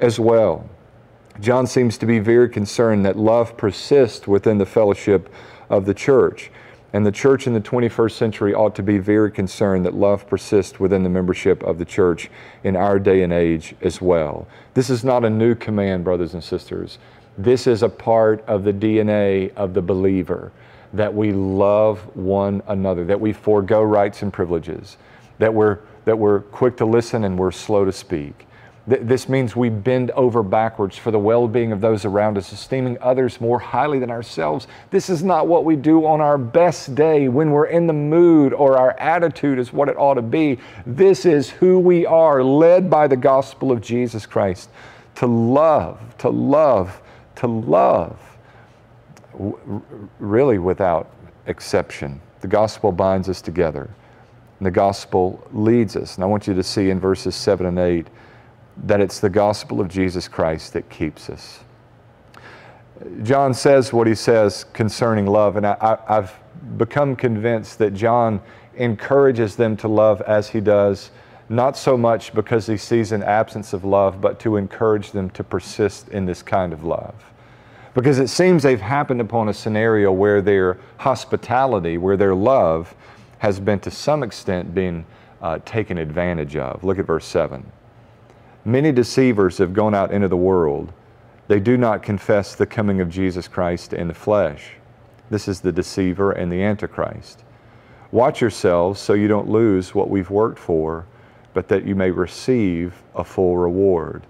as 0.00 0.18
well. 0.18 0.66
John 1.40 1.66
seems 1.66 1.96
to 1.98 2.06
be 2.06 2.18
very 2.18 2.50
concerned 2.50 3.06
that 3.06 3.16
love 3.16 3.56
persists 3.56 4.28
within 4.28 4.58
the 4.58 4.66
fellowship 4.66 5.32
of 5.70 5.86
the 5.86 5.94
church. 5.94 6.50
And 6.92 7.06
the 7.06 7.12
church 7.12 7.46
in 7.46 7.54
the 7.54 7.60
21st 7.60 8.12
century 8.12 8.52
ought 8.52 8.74
to 8.74 8.82
be 8.82 8.98
very 8.98 9.30
concerned 9.30 9.86
that 9.86 9.94
love 9.94 10.28
persists 10.28 10.78
within 10.78 11.02
the 11.02 11.08
membership 11.08 11.62
of 11.62 11.78
the 11.78 11.84
church 11.84 12.28
in 12.62 12.76
our 12.76 12.98
day 12.98 13.22
and 13.22 13.32
age 13.32 13.74
as 13.80 14.02
well. 14.02 14.46
This 14.74 14.90
is 14.90 15.02
not 15.02 15.24
a 15.24 15.30
new 15.30 15.54
command, 15.54 16.04
brothers 16.04 16.34
and 16.34 16.44
sisters. 16.44 16.98
This 17.38 17.66
is 17.66 17.82
a 17.82 17.88
part 17.88 18.44
of 18.46 18.64
the 18.64 18.72
DNA 18.72 19.54
of 19.54 19.72
the 19.72 19.80
believer 19.80 20.52
that 20.92 21.14
we 21.14 21.32
love 21.32 22.00
one 22.16 22.60
another, 22.66 23.04
that 23.04 23.20
we 23.20 23.32
forego 23.32 23.82
rights 23.82 24.22
and 24.22 24.32
privileges, 24.32 24.98
that 25.38 25.54
we're, 25.54 25.78
that 26.04 26.18
we're 26.18 26.40
quick 26.40 26.76
to 26.78 26.84
listen 26.84 27.24
and 27.24 27.38
we're 27.38 27.52
slow 27.52 27.84
to 27.84 27.92
speak 27.92 28.46
this 28.90 29.28
means 29.28 29.54
we 29.54 29.68
bend 29.68 30.10
over 30.12 30.42
backwards 30.42 30.96
for 30.96 31.10
the 31.10 31.18
well 31.18 31.46
being 31.46 31.70
of 31.70 31.80
those 31.80 32.04
around 32.04 32.36
us, 32.36 32.52
esteeming 32.52 32.98
others 33.00 33.40
more 33.40 33.60
highly 33.60 34.00
than 34.00 34.10
ourselves. 34.10 34.66
This 34.90 35.08
is 35.08 35.22
not 35.22 35.46
what 35.46 35.64
we 35.64 35.76
do 35.76 36.04
on 36.04 36.20
our 36.20 36.36
best 36.36 36.94
day 36.96 37.28
when 37.28 37.52
we're 37.52 37.66
in 37.66 37.86
the 37.86 37.92
mood 37.92 38.52
or 38.52 38.76
our 38.76 38.98
attitude 38.98 39.58
is 39.60 39.72
what 39.72 39.88
it 39.88 39.96
ought 39.96 40.14
to 40.14 40.22
be. 40.22 40.58
This 40.84 41.24
is 41.24 41.50
who 41.50 41.78
we 41.78 42.04
are, 42.04 42.42
led 42.42 42.90
by 42.90 43.06
the 43.06 43.16
gospel 43.16 43.70
of 43.70 43.80
Jesus 43.80 44.26
Christ 44.26 44.70
to 45.16 45.26
love, 45.26 46.00
to 46.18 46.28
love, 46.28 47.00
to 47.36 47.46
love, 47.46 48.18
really 50.18 50.58
without 50.58 51.10
exception. 51.46 52.20
The 52.40 52.48
gospel 52.48 52.90
binds 52.90 53.28
us 53.28 53.40
together. 53.40 53.88
And 54.58 54.66
the 54.66 54.70
gospel 54.70 55.46
leads 55.52 55.96
us. 55.96 56.16
And 56.16 56.24
I 56.24 56.26
want 56.26 56.46
you 56.46 56.54
to 56.54 56.62
see 56.62 56.90
in 56.90 57.00
verses 57.00 57.34
7 57.34 57.66
and 57.66 57.78
8 57.78 58.06
that 58.84 59.00
it's 59.00 59.20
the 59.20 59.30
gospel 59.30 59.80
of 59.80 59.88
Jesus 59.88 60.28
Christ 60.28 60.72
that 60.72 60.88
keeps 60.88 61.28
us. 61.28 61.60
John 63.22 63.54
says 63.54 63.92
what 63.92 64.06
he 64.06 64.14
says 64.14 64.64
concerning 64.72 65.26
love, 65.26 65.56
and 65.56 65.66
I, 65.66 65.98
have 66.06 66.34
become 66.76 67.16
convinced 67.16 67.78
that 67.78 67.94
John 67.94 68.40
encourages 68.76 69.56
them 69.56 69.76
to 69.78 69.88
love 69.88 70.20
as 70.22 70.48
he 70.50 70.60
does, 70.60 71.10
not 71.48 71.76
so 71.76 71.96
much 71.96 72.32
because 72.34 72.66
he 72.66 72.76
sees 72.76 73.12
an 73.12 73.22
absence 73.22 73.72
of 73.72 73.84
love, 73.84 74.20
but 74.20 74.38
to 74.40 74.56
encourage 74.56 75.12
them 75.12 75.30
to 75.30 75.42
persist 75.42 76.08
in 76.10 76.26
this 76.26 76.42
kind 76.42 76.72
of 76.72 76.84
love. 76.84 77.14
Because 77.94 78.18
it 78.18 78.28
seems 78.28 78.62
they've 78.62 78.80
happened 78.80 79.20
upon 79.20 79.48
a 79.48 79.54
scenario 79.54 80.12
where 80.12 80.40
their 80.40 80.78
hospitality, 80.98 81.98
where 81.98 82.16
their 82.16 82.34
love 82.34 82.94
has 83.38 83.58
been 83.58 83.80
to 83.80 83.90
some 83.90 84.22
extent 84.22 84.74
being 84.74 85.04
uh, 85.42 85.58
taken 85.64 85.98
advantage 85.98 86.54
of. 86.56 86.84
Look 86.84 86.98
at 86.98 87.06
verse 87.06 87.24
7. 87.24 87.64
Many 88.64 88.92
deceivers 88.92 89.56
have 89.56 89.72
gone 89.72 89.94
out 89.94 90.12
into 90.12 90.28
the 90.28 90.36
world. 90.36 90.92
They 91.48 91.60
do 91.60 91.78
not 91.78 92.02
confess 92.02 92.54
the 92.54 92.66
coming 92.66 93.00
of 93.00 93.08
Jesus 93.08 93.48
Christ 93.48 93.94
in 93.94 94.08
the 94.08 94.14
flesh. 94.14 94.72
This 95.30 95.48
is 95.48 95.60
the 95.60 95.72
deceiver 95.72 96.32
and 96.32 96.52
the 96.52 96.62
antichrist. 96.62 97.42
Watch 98.12 98.42
yourselves 98.42 99.00
so 99.00 99.14
you 99.14 99.28
don't 99.28 99.48
lose 99.48 99.94
what 99.94 100.10
we've 100.10 100.28
worked 100.28 100.58
for, 100.58 101.06
but 101.54 101.68
that 101.68 101.86
you 101.86 101.94
may 101.94 102.10
receive 102.10 103.02
a 103.14 103.24
full 103.24 103.56
reward. 103.56 104.26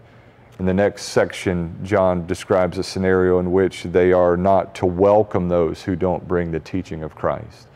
In 0.60 0.66
the 0.66 0.74
next 0.74 1.04
section, 1.04 1.76
John 1.82 2.26
describes 2.26 2.78
a 2.78 2.84
scenario 2.84 3.40
in 3.40 3.50
which 3.50 3.82
they 3.82 4.12
are 4.12 4.36
not 4.36 4.74
to 4.76 4.86
welcome 4.86 5.48
those 5.48 5.82
who 5.82 5.96
don't 5.96 6.28
bring 6.28 6.52
the 6.52 6.60
teaching 6.60 7.02
of 7.02 7.16
Christ. 7.16 7.66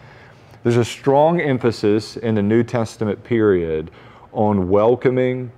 There's 0.63 0.77
a 0.77 0.85
strong 0.85 1.41
emphasis 1.41 2.17
in 2.17 2.37
the 2.37 2.43
New 2.43 2.63
Testament 2.63 3.25
period 3.25 3.91
on 4.33 4.69
welcoming 4.69 5.51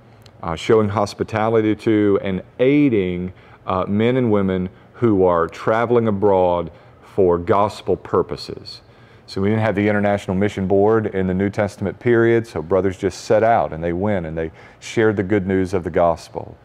uh, 0.42 0.56
showing 0.56 0.88
hospitality 0.88 1.74
to, 1.74 2.18
and 2.22 2.42
aiding 2.58 3.32
uh, 3.66 3.84
men 3.86 4.16
and 4.16 4.30
women 4.30 4.68
who 4.94 5.24
are 5.24 5.46
traveling 5.46 6.08
abroad 6.08 6.70
for 7.02 7.38
gospel 7.38 7.96
purposes. 7.96 8.82
So 9.26 9.40
we 9.40 9.48
didn't 9.48 9.62
have 9.62 9.74
the 9.74 9.88
International 9.88 10.36
Mission 10.36 10.68
Board 10.68 11.08
in 11.08 11.26
the 11.26 11.34
New 11.34 11.50
Testament 11.50 11.98
period, 11.98 12.46
so 12.46 12.62
brothers 12.62 12.96
just 12.96 13.24
set 13.24 13.42
out 13.42 13.72
and 13.72 13.82
they 13.82 13.92
went 13.92 14.24
and 14.24 14.38
they 14.38 14.52
shared 14.78 15.16
the 15.16 15.24
good 15.24 15.46
news 15.46 15.74
of 15.74 15.82
the 15.82 15.90
gospel. 15.90 16.56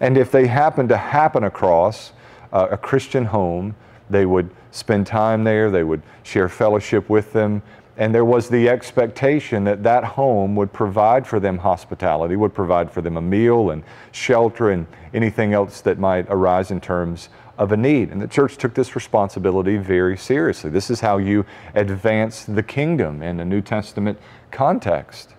And 0.00 0.18
if 0.18 0.30
they 0.30 0.46
happened 0.46 0.90
to 0.90 0.96
happen 0.96 1.44
across 1.44 2.12
uh, 2.52 2.68
a 2.70 2.76
Christian 2.76 3.24
home, 3.24 3.74
they 4.10 4.26
would 4.26 4.50
spend 4.72 5.06
time 5.06 5.44
there, 5.44 5.70
they 5.70 5.84
would 5.84 6.02
share 6.22 6.48
fellowship 6.48 7.08
with 7.08 7.32
them, 7.32 7.62
and 7.96 8.14
there 8.14 8.24
was 8.24 8.48
the 8.48 8.68
expectation 8.68 9.64
that 9.64 9.82
that 9.82 10.02
home 10.02 10.56
would 10.56 10.72
provide 10.72 11.26
for 11.26 11.38
them 11.38 11.58
hospitality, 11.58 12.36
would 12.36 12.54
provide 12.54 12.90
for 12.90 13.02
them 13.02 13.16
a 13.16 13.22
meal 13.22 13.70
and 13.70 13.82
shelter 14.12 14.70
and 14.70 14.86
anything 15.12 15.52
else 15.52 15.80
that 15.82 15.98
might 15.98 16.26
arise 16.28 16.70
in 16.70 16.80
terms 16.80 17.28
of 17.58 17.70
a 17.70 17.76
need. 17.76 18.10
And 18.10 18.20
the 18.20 18.26
church 18.26 18.56
took 18.56 18.74
this 18.74 18.94
responsibility 18.94 19.76
very 19.76 20.16
seriously. 20.16 20.70
This 20.70 20.90
is 20.90 21.00
how 21.00 21.18
you 21.18 21.44
advance 21.74 22.44
the 22.44 22.62
kingdom 22.62 23.22
in 23.22 23.40
a 23.40 23.44
New 23.44 23.60
Testament 23.60 24.18
context. 24.50 25.34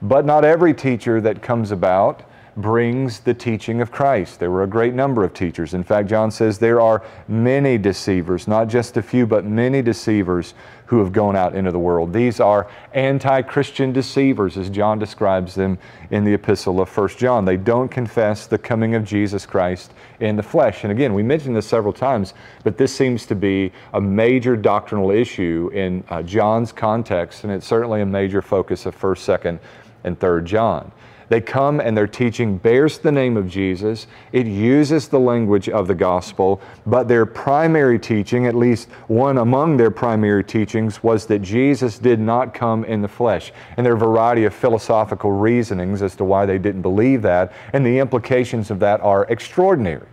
But 0.00 0.24
not 0.24 0.44
every 0.44 0.74
teacher 0.74 1.20
that 1.20 1.42
comes 1.42 1.72
about 1.72 2.22
brings 2.56 3.20
the 3.20 3.34
teaching 3.34 3.80
of 3.80 3.90
Christ. 3.90 4.38
There 4.38 4.50
were 4.50 4.62
a 4.62 4.68
great 4.68 4.94
number 4.94 5.24
of 5.24 5.32
teachers. 5.32 5.74
In 5.74 5.82
fact, 5.82 6.08
John 6.08 6.30
says 6.30 6.58
there 6.58 6.80
are 6.80 7.02
many 7.28 7.78
deceivers, 7.78 8.46
not 8.46 8.68
just 8.68 8.96
a 8.96 9.02
few, 9.02 9.26
but 9.26 9.44
many 9.44 9.80
deceivers 9.80 10.54
who 10.92 10.98
have 10.98 11.10
gone 11.10 11.34
out 11.34 11.54
into 11.54 11.70
the 11.70 11.78
world. 11.78 12.12
These 12.12 12.38
are 12.38 12.68
anti 12.92 13.40
Christian 13.40 13.94
deceivers, 13.94 14.58
as 14.58 14.68
John 14.68 14.98
describes 14.98 15.54
them 15.54 15.78
in 16.10 16.22
the 16.22 16.34
epistle 16.34 16.82
of 16.82 16.94
1 16.94 17.08
John. 17.16 17.46
They 17.46 17.56
don't 17.56 17.88
confess 17.88 18.46
the 18.46 18.58
coming 18.58 18.94
of 18.94 19.02
Jesus 19.02 19.46
Christ 19.46 19.94
in 20.20 20.36
the 20.36 20.42
flesh. 20.42 20.84
And 20.84 20.92
again, 20.92 21.14
we 21.14 21.22
mentioned 21.22 21.56
this 21.56 21.66
several 21.66 21.94
times, 21.94 22.34
but 22.62 22.76
this 22.76 22.94
seems 22.94 23.24
to 23.24 23.34
be 23.34 23.72
a 23.94 24.02
major 24.02 24.54
doctrinal 24.54 25.10
issue 25.10 25.70
in 25.72 26.04
uh, 26.10 26.22
John's 26.22 26.72
context, 26.72 27.44
and 27.44 27.52
it's 27.54 27.66
certainly 27.66 28.02
a 28.02 28.06
major 28.06 28.42
focus 28.42 28.84
of 28.84 28.94
1st, 28.94 29.38
2nd, 29.38 29.58
and 30.04 30.20
3rd 30.20 30.44
John. 30.44 30.92
They 31.32 31.40
come 31.40 31.80
and 31.80 31.96
their 31.96 32.06
teaching 32.06 32.58
bears 32.58 32.98
the 32.98 33.10
name 33.10 33.38
of 33.38 33.48
Jesus. 33.48 34.06
It 34.32 34.46
uses 34.46 35.08
the 35.08 35.18
language 35.18 35.70
of 35.70 35.88
the 35.88 35.94
gospel, 35.94 36.60
but 36.84 37.08
their 37.08 37.24
primary 37.24 37.98
teaching, 37.98 38.46
at 38.46 38.54
least 38.54 38.90
one 39.08 39.38
among 39.38 39.78
their 39.78 39.90
primary 39.90 40.44
teachings, 40.44 41.02
was 41.02 41.24
that 41.28 41.38
Jesus 41.38 41.98
did 41.98 42.20
not 42.20 42.52
come 42.52 42.84
in 42.84 43.00
the 43.00 43.08
flesh. 43.08 43.50
And 43.78 43.86
there 43.86 43.94
are 43.94 43.96
a 43.96 43.98
variety 43.98 44.44
of 44.44 44.52
philosophical 44.52 45.32
reasonings 45.32 46.02
as 46.02 46.14
to 46.16 46.24
why 46.24 46.44
they 46.44 46.58
didn't 46.58 46.82
believe 46.82 47.22
that, 47.22 47.54
and 47.72 47.86
the 47.86 47.98
implications 47.98 48.70
of 48.70 48.78
that 48.80 49.00
are 49.00 49.24
extraordinary. 49.30 50.06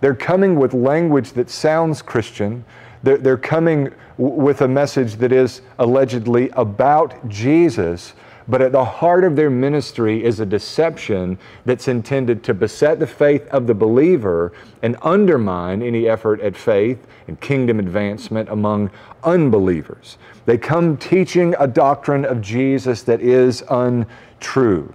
They're 0.00 0.14
coming 0.14 0.54
with 0.54 0.72
language 0.72 1.32
that 1.32 1.50
sounds 1.50 2.00
Christian. 2.00 2.64
They're, 3.02 3.36
coming 3.36 3.92
with 4.18 4.60
a 4.60 4.68
message 4.68 5.16
that 5.16 5.32
is 5.32 5.62
allegedly 5.80 6.50
about 6.50 7.28
Jesus, 7.28 8.12
but 8.50 8.60
at 8.60 8.72
the 8.72 8.84
heart 8.84 9.22
of 9.22 9.36
their 9.36 9.48
ministry 9.48 10.24
is 10.24 10.40
a 10.40 10.46
deception 10.46 11.38
that's 11.64 11.86
intended 11.86 12.42
to 12.42 12.52
beset 12.52 12.98
the 12.98 13.06
faith 13.06 13.46
of 13.48 13.68
the 13.68 13.74
believer 13.74 14.52
and 14.82 14.96
undermine 15.02 15.82
any 15.82 16.08
effort 16.08 16.40
at 16.40 16.56
faith 16.56 17.06
and 17.28 17.40
kingdom 17.40 17.78
advancement 17.78 18.48
among 18.48 18.90
unbelievers. 19.22 20.18
They 20.46 20.58
come 20.58 20.96
teaching 20.96 21.54
a 21.60 21.68
doctrine 21.68 22.24
of 22.24 22.40
Jesus 22.40 23.02
that 23.04 23.20
is 23.20 23.62
untrue. 23.70 24.92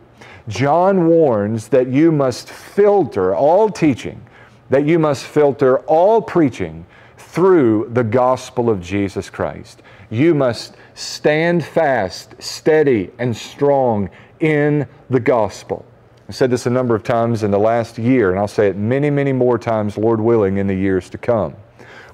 John 0.50 1.08
warns 1.08 1.70
that 1.70 1.88
you 1.88 2.12
must 2.12 2.50
filter 2.50 3.34
all 3.34 3.70
teaching, 3.70 4.22
that 4.70 4.86
you 4.86 5.00
must 5.00 5.24
filter 5.24 5.80
all 5.80 6.22
preaching 6.22 6.86
through 7.18 7.90
the 7.94 8.04
gospel 8.04 8.70
of 8.70 8.82
Jesus 8.82 9.30
Christ. 9.30 9.82
You 10.10 10.36
must 10.36 10.76
stand 10.96 11.64
fast, 11.64 12.34
steady, 12.42 13.12
and 13.20 13.36
strong 13.36 14.10
in 14.40 14.88
the 15.10 15.20
gospel. 15.20 15.86
I 16.28 16.32
said 16.32 16.50
this 16.50 16.66
a 16.66 16.72
number 16.72 16.96
of 16.96 17.04
times 17.04 17.44
in 17.44 17.52
the 17.52 17.60
last 17.60 18.00
year, 18.00 18.32
and 18.32 18.40
I'll 18.40 18.48
say 18.48 18.68
it 18.70 18.76
many, 18.76 19.12
many 19.12 19.32
more 19.32 19.60
times, 19.60 19.98
Lord 19.98 20.20
willing, 20.20 20.58
in 20.58 20.66
the 20.66 20.74
years 20.74 21.10
to 21.12 21.20
come. 21.20 21.56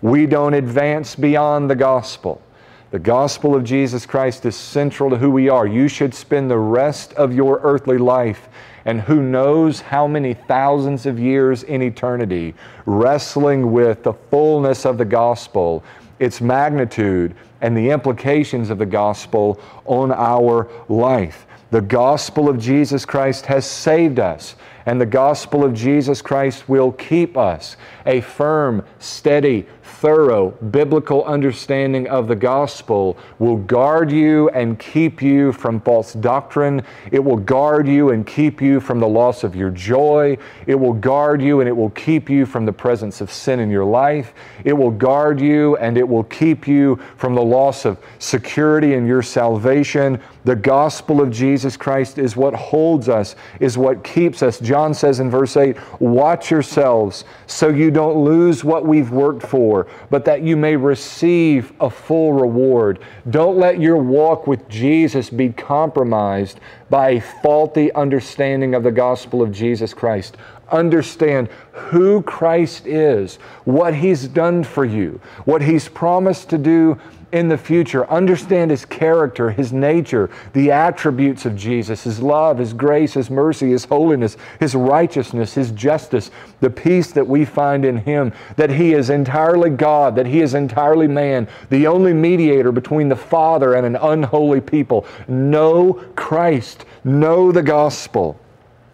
We 0.01 0.25
don't 0.25 0.53
advance 0.53 1.15
beyond 1.15 1.69
the 1.69 1.75
gospel. 1.75 2.41
The 2.89 2.99
gospel 2.99 3.55
of 3.55 3.63
Jesus 3.63 4.05
Christ 4.05 4.45
is 4.45 4.55
central 4.55 5.09
to 5.11 5.17
who 5.17 5.31
we 5.31 5.47
are. 5.47 5.65
You 5.65 5.87
should 5.87 6.13
spend 6.13 6.51
the 6.51 6.57
rest 6.57 7.13
of 7.13 7.33
your 7.33 7.61
earthly 7.63 7.97
life 7.97 8.49
and 8.83 8.99
who 8.99 9.21
knows 9.21 9.79
how 9.79 10.07
many 10.07 10.33
thousands 10.33 11.05
of 11.05 11.19
years 11.19 11.63
in 11.63 11.81
eternity 11.81 12.53
wrestling 12.85 13.71
with 13.71 14.03
the 14.03 14.13
fullness 14.13 14.85
of 14.85 14.97
the 14.97 15.05
gospel 15.05 15.83
its 16.21 16.39
magnitude, 16.39 17.35
and 17.61 17.75
the 17.75 17.89
implications 17.89 18.69
of 18.69 18.77
the 18.77 18.85
gospel 18.85 19.59
on 19.85 20.11
our 20.11 20.69
life. 20.87 21.47
The 21.71 21.81
gospel 21.81 22.47
of 22.47 22.59
Jesus 22.59 23.05
Christ 23.05 23.47
has 23.47 23.65
saved 23.65 24.19
us, 24.19 24.55
and 24.85 24.99
the 24.99 25.05
gospel 25.05 25.63
of 25.63 25.73
Jesus 25.73 26.21
Christ 26.21 26.67
will 26.67 26.91
keep 26.91 27.37
us. 27.37 27.77
A 28.05 28.21
firm, 28.21 28.83
steady, 28.99 29.67
thorough 30.01 30.49
biblical 30.71 31.23
understanding 31.25 32.07
of 32.07 32.27
the 32.27 32.35
gospel 32.35 33.15
will 33.37 33.57
guard 33.57 34.11
you 34.11 34.49
and 34.49 34.79
keep 34.79 35.21
you 35.21 35.51
from 35.51 35.79
false 35.79 36.13
doctrine. 36.13 36.81
It 37.11 37.19
will 37.19 37.37
guard 37.37 37.87
you 37.87 38.09
and 38.09 38.25
keep 38.25 38.61
you 38.61 38.79
from 38.79 38.99
the 38.99 39.07
loss 39.07 39.43
of 39.43 39.55
your 39.55 39.69
joy. 39.69 40.37
It 40.65 40.73
will 40.73 40.93
guard 40.93 41.39
you 41.39 41.59
and 41.59 41.69
it 41.69 41.77
will 41.77 41.91
keep 41.91 42.31
you 42.31 42.47
from 42.47 42.65
the 42.65 42.73
presence 42.73 43.21
of 43.21 43.31
sin 43.31 43.59
in 43.59 43.69
your 43.69 43.85
life. 43.85 44.33
It 44.63 44.73
will 44.73 44.89
guard 44.89 45.39
you 45.39 45.77
and 45.77 45.95
it 45.97 46.07
will 46.07 46.23
keep 46.23 46.67
you 46.67 46.99
from 47.17 47.35
the 47.35 47.43
loss 47.43 47.85
of 47.85 47.99
security 48.17 48.95
in 48.95 49.05
your 49.05 49.21
salvation. 49.21 50.19
The 50.45 50.55
gospel 50.55 51.21
of 51.21 51.29
Jesus 51.29 51.77
Christ 51.77 52.17
is 52.17 52.35
what 52.35 52.55
holds 52.55 53.07
us, 53.07 53.35
is 53.59 53.77
what 53.77 54.03
keeps 54.03 54.41
us. 54.41 54.59
John 54.71 54.93
says 54.93 55.19
in 55.19 55.29
verse 55.29 55.57
8, 55.57 55.75
Watch 55.99 56.49
yourselves 56.49 57.25
so 57.45 57.67
you 57.67 57.91
don't 57.91 58.23
lose 58.23 58.63
what 58.63 58.85
we've 58.85 59.11
worked 59.11 59.45
for, 59.45 59.87
but 60.09 60.23
that 60.23 60.43
you 60.43 60.55
may 60.55 60.77
receive 60.77 61.73
a 61.81 61.89
full 61.89 62.31
reward. 62.31 62.99
Don't 63.29 63.57
let 63.57 63.81
your 63.81 63.97
walk 63.97 64.47
with 64.47 64.69
Jesus 64.69 65.29
be 65.29 65.49
compromised 65.49 66.61
by 66.89 67.09
a 67.09 67.19
faulty 67.19 67.91
understanding 67.91 68.73
of 68.73 68.83
the 68.83 68.93
gospel 68.93 69.41
of 69.41 69.51
Jesus 69.51 69.93
Christ. 69.93 70.37
Understand 70.69 71.49
who 71.73 72.21
Christ 72.21 72.87
is, 72.87 73.39
what 73.65 73.93
He's 73.93 74.25
done 74.25 74.63
for 74.63 74.85
you, 74.85 75.19
what 75.43 75.61
He's 75.61 75.89
promised 75.89 76.49
to 76.49 76.57
do 76.57 76.97
in 77.31 77.47
the 77.47 77.57
future. 77.57 78.09
Understand 78.09 78.71
His 78.71 78.85
character, 78.85 79.51
His 79.51 79.71
nature, 79.71 80.29
the 80.53 80.71
attributes 80.71 81.45
of 81.45 81.55
Jesus, 81.55 82.03
His 82.03 82.21
love, 82.21 82.57
His 82.57 82.73
grace, 82.73 83.13
His 83.13 83.29
mercy, 83.29 83.71
His 83.71 83.85
holiness, 83.85 84.37
His 84.59 84.75
righteousness, 84.75 85.53
His 85.53 85.71
justice, 85.71 86.31
the 86.59 86.69
peace 86.69 87.11
that 87.11 87.27
we 87.27 87.45
find 87.45 87.85
in 87.85 87.97
Him, 87.97 88.33
that 88.55 88.69
He 88.69 88.93
is 88.93 89.09
entirely 89.09 89.69
God, 89.69 90.15
that 90.15 90.27
He 90.27 90.41
is 90.41 90.53
entirely 90.53 91.07
man, 91.07 91.47
the 91.69 91.87
only 91.87 92.13
mediator 92.13 92.71
between 92.71 93.09
the 93.09 93.15
Father 93.15 93.75
and 93.75 93.85
an 93.85 93.95
unholy 93.95 94.61
people. 94.61 95.05
Know 95.27 95.93
Christ, 96.15 96.85
know 97.03 97.51
the 97.51 97.63
gospel. 97.63 98.39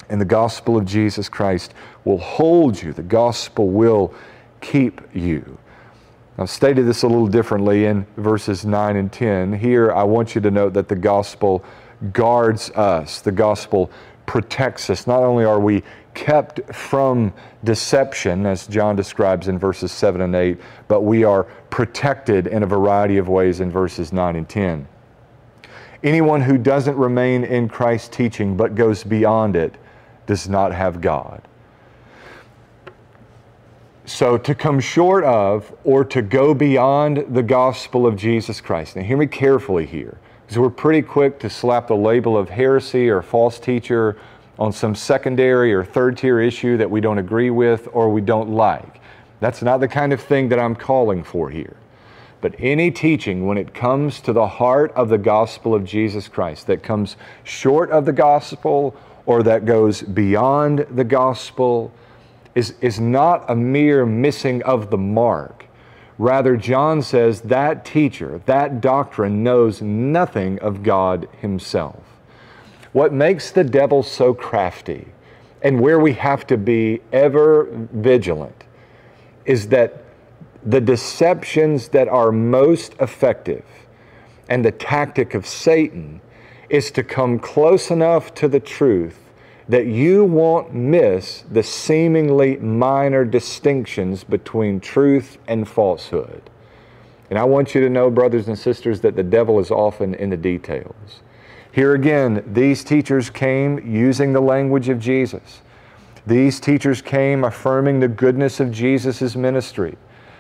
And 0.10 0.22
the 0.22 0.26
gospel 0.26 0.78
of 0.78 0.86
Jesus 0.86 1.28
Christ 1.28 1.74
will 2.06 2.18
hold 2.18 2.82
you. 2.82 2.94
The 2.94 3.04
gospel 3.04 3.68
will 3.68 4.14
keep 4.62 5.02
you. 5.14 5.58
I've 6.40 6.52
stated 6.52 6.86
this 6.86 7.02
a 7.02 7.08
little 7.08 7.28
differently 7.28 7.86
in 7.86 8.06
verses 8.16 8.64
9 8.64 8.96
and 8.96 9.12
10. 9.12 9.54
Here, 9.54 9.92
I 9.92 10.04
want 10.04 10.36
you 10.36 10.42
to 10.42 10.52
note 10.52 10.74
that 10.74 10.88
the 10.88 10.96
gospel 10.96 11.64
guards 12.14 12.70
us, 12.72 13.22
the 13.22 13.32
gospel 13.32 13.90
protects 14.28 14.92
us. 14.92 15.08
Not 15.08 15.24
only 15.24 15.46
are 15.46 15.60
we 15.60 15.82
kept 16.14 16.62
from 16.74 17.34
deception, 17.64 18.46
as 18.46 18.68
John 18.68 18.96
describes 18.96 19.48
in 19.48 19.58
verses 19.58 19.92
7 19.92 20.22
and 20.22 20.36
8, 20.36 20.60
but 20.88 21.02
we 21.02 21.24
are 21.24 21.46
protected 21.72 22.46
in 22.46 22.62
a 22.62 22.68
variety 22.68 23.18
of 23.18 23.28
ways 23.28 23.60
in 23.60 23.72
verses 23.72 24.14
9 24.14 24.36
and 24.36 24.48
10. 24.48 24.88
Anyone 26.04 26.42
who 26.42 26.60
doesn't 26.60 26.98
remain 26.98 27.44
in 27.46 27.68
Christ's 27.68 28.10
teaching 28.10 28.56
but 28.56 28.76
goes 28.76 29.04
beyond 29.04 29.56
it 29.56 29.76
does 30.28 30.48
not 30.48 30.72
have 30.72 31.02
God. 31.02 31.42
So, 34.08 34.38
to 34.38 34.56
come 34.56 34.80
short 34.80 35.26
of 35.26 35.76
or 35.84 36.06
to 36.06 36.22
go 36.22 36.54
beyond 36.54 37.26
the 37.36 37.44
gospel 37.44 38.08
of 38.08 38.16
Jesus 38.16 38.62
Christ. 38.62 38.96
Now, 38.96 39.02
hear 39.02 39.18
me 39.18 39.28
carefully 39.28 39.86
here, 39.86 40.18
because 40.46 40.58
we're 40.58 40.70
pretty 40.70 41.02
quick 41.02 41.40
to 41.40 41.50
slap 41.50 41.90
the 41.90 41.96
label 41.98 42.38
of 42.38 42.48
heresy 42.48 43.10
or 43.10 43.22
false 43.22 43.60
teacher 43.60 44.16
on 44.58 44.72
some 44.72 44.96
secondary 44.96 45.74
or 45.74 45.84
third 45.84 46.18
tier 46.18 46.40
issue 46.40 46.78
that 46.78 46.90
we 46.90 47.02
don't 47.02 47.18
agree 47.18 47.50
with 47.50 47.90
or 47.92 48.10
we 48.10 48.22
don't 48.22 48.50
like. 48.50 49.02
That's 49.42 49.62
not 49.62 49.82
the 49.82 49.90
kind 49.90 50.14
of 50.14 50.22
thing 50.22 50.48
that 50.50 50.58
I'm 50.58 50.78
calling 50.78 51.22
for 51.22 51.50
here. 51.50 51.76
But 52.40 52.56
any 52.60 52.92
teaching, 52.92 53.46
when 53.46 53.58
it 53.58 53.74
comes 53.74 54.22
to 54.22 54.32
the 54.32 54.48
heart 54.48 54.94
of 54.94 55.10
the 55.10 55.18
gospel 55.18 55.76
of 55.76 55.84
Jesus 55.84 56.30
Christ, 56.30 56.68
that 56.68 56.82
comes 56.82 57.18
short 57.44 57.92
of 57.92 58.06
the 58.06 58.14
gospel 58.14 58.96
or 59.26 59.44
that 59.44 59.66
goes 59.66 60.02
beyond 60.02 60.88
the 60.90 61.04
gospel, 61.04 61.92
is, 62.58 62.74
is 62.82 63.00
not 63.00 63.48
a 63.52 63.56
mere 63.56 64.04
missing 64.04 64.64
of 64.64 64.90
the 64.90 64.98
mark. 64.98 65.68
Rather, 66.18 66.58
John 66.58 67.04
says 67.04 67.42
that 67.42 67.86
teacher, 67.86 68.42
that 68.48 68.82
doctrine 68.82 69.44
knows 69.44 69.80
nothing 69.80 70.58
of 70.58 70.82
God 70.82 71.30
Himself. 71.40 72.02
What 72.94 73.14
makes 73.14 73.52
the 73.52 73.64
devil 73.64 74.02
so 74.02 74.34
crafty 74.34 75.06
and 75.62 75.80
where 75.80 76.00
we 76.00 76.14
have 76.14 76.48
to 76.48 76.58
be 76.58 77.00
ever 77.14 77.68
vigilant 77.94 78.64
is 79.46 79.68
that 79.68 80.04
the 80.66 80.82
deceptions 80.82 81.90
that 81.90 82.08
are 82.08 82.32
most 82.32 82.96
effective 83.00 83.66
and 84.50 84.66
the 84.66 84.72
tactic 84.72 85.36
of 85.36 85.46
Satan 85.46 86.22
is 86.70 86.90
to 86.90 87.04
come 87.04 87.38
close 87.38 87.92
enough 87.92 88.34
to 88.34 88.48
the 88.48 88.60
truth 88.60 89.27
that 89.70 89.88
you 89.88 90.24
won't 90.24 90.74
miss 90.74 91.44
the 91.52 91.64
seemingly 91.64 92.58
minor 92.58 93.26
distinctions 93.26 94.24
between 94.24 94.80
truth 94.80 95.38
and 95.48 95.68
falsehood. 95.68 96.50
And 97.30 97.38
I 97.38 97.44
want 97.44 97.76
you 97.76 97.82
to 97.82 97.90
know, 97.90 98.10
brothers 98.10 98.48
and 98.48 98.58
sisters, 98.58 99.02
that 99.02 99.16
the 99.16 99.24
devil 99.24 99.60
is 99.60 99.70
often 99.70 100.16
in 100.16 100.30
the 100.30 100.38
details. 100.38 101.22
Here 101.72 101.94
again, 101.94 102.44
these 102.48 102.84
teachers 102.84 103.30
came 103.30 103.86
using 103.86 104.34
the 104.34 104.42
language 104.42 104.88
of 104.90 105.00
Jesus. 105.00 105.62
These 106.26 106.60
teachers 106.60 107.02
came 107.02 107.44
affirming 107.44 108.00
the 108.00 108.08
goodness 108.08 108.60
of 108.60 108.72
Jesus' 108.72 109.36
ministry. 109.36 109.98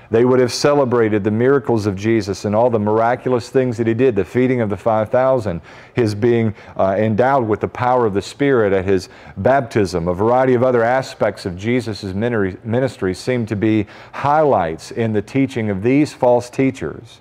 They 0.10 0.24
would 0.24 0.40
have 0.40 0.54
celebrated 0.54 1.24
the 1.24 1.32
miracles 1.32 1.86
of 1.86 1.96
Jesus 1.96 2.46
and 2.46 2.56
all 2.56 2.70
the 2.70 2.80
miraculous 2.80 3.50
things 3.50 3.78
that 3.78 3.88
he 3.88 3.94
did 3.94 4.16
the 4.16 4.24
feeding 4.24 4.62
of 4.62 4.70
the 4.70 4.78
5,000, 4.78 5.62
his 5.94 6.16
being 6.16 6.56
uh, 6.78 6.96
endowed 6.98 7.48
with 7.48 7.60
the 7.60 7.68
power 7.68 8.06
of 8.06 8.14
the 8.14 8.22
Spirit 8.22 8.72
at 8.72 8.86
his 8.86 9.10
baptism. 9.36 10.08
A 10.08 10.14
variety 10.14 10.54
of 10.54 10.64
other 10.64 10.84
aspects 10.84 11.46
of 11.46 11.58
Jesus' 11.58 12.04
ministry 12.14 13.14
seem 13.14 13.46
to 13.48 13.56
be 13.56 13.86
highlights 14.14 14.92
in 14.92 15.12
the 15.12 15.22
teaching 15.22 15.70
of 15.70 15.84
these 15.84 16.14
false 16.14 16.50
teachers. 16.50 17.20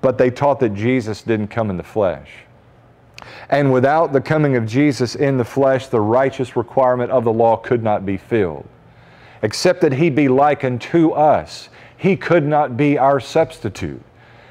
But 0.00 0.16
they 0.16 0.30
taught 0.30 0.60
that 0.60 0.74
Jesus 0.74 1.22
didn't 1.22 1.48
come 1.48 1.70
in 1.70 1.76
the 1.76 1.82
flesh. 1.82 2.30
And 3.50 3.72
without 3.72 4.12
the 4.12 4.20
coming 4.20 4.54
of 4.54 4.64
Jesus 4.64 5.16
in 5.16 5.38
the 5.38 5.44
flesh, 5.44 5.88
the 5.88 6.00
righteous 6.00 6.54
requirement 6.54 7.10
of 7.10 7.24
the 7.24 7.32
law 7.32 7.56
could 7.56 7.82
not 7.82 8.06
be 8.06 8.16
filled 8.16 8.68
except 9.42 9.80
that 9.80 9.94
he 9.94 10.10
be 10.10 10.28
likened 10.28 10.80
to 10.80 11.12
us. 11.12 11.68
He 11.96 12.16
could 12.16 12.46
not 12.46 12.76
be 12.76 12.98
our 12.98 13.20
substitute. 13.20 14.02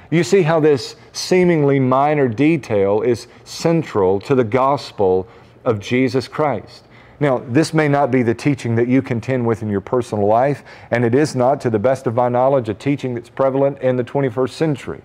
You 0.10 0.24
see 0.24 0.42
how 0.42 0.60
this 0.60 0.96
seemingly 1.12 1.80
minor 1.80 2.28
detail 2.28 3.02
is 3.02 3.28
central 3.44 4.20
to 4.22 4.36
the 4.36 4.44
gospel 4.44 5.28
of 5.66 5.80
Jesus 5.80 6.28
Christ. 6.28 6.84
Now, 7.20 7.40
this 7.40 7.74
may 7.74 7.88
not 7.88 8.12
be 8.12 8.22
the 8.22 8.36
teaching 8.36 8.76
that 8.76 8.88
you 8.88 9.02
contend 9.02 9.46
with 9.46 9.64
in 9.64 9.70
your 9.70 9.82
personal 9.82 10.28
life, 10.28 10.64
and 10.92 11.04
it 11.04 11.16
is 11.16 11.36
not, 11.36 11.60
to 11.62 11.70
the 11.70 11.80
best 11.80 12.06
of 12.06 12.14
my 12.14 12.30
knowledge, 12.30 12.70
a 12.70 12.74
teaching 12.74 13.16
that's 13.16 13.30
prevalent 13.30 13.80
in 13.80 13.96
the 13.96 14.04
21st 14.04 14.52
century. 14.52 15.02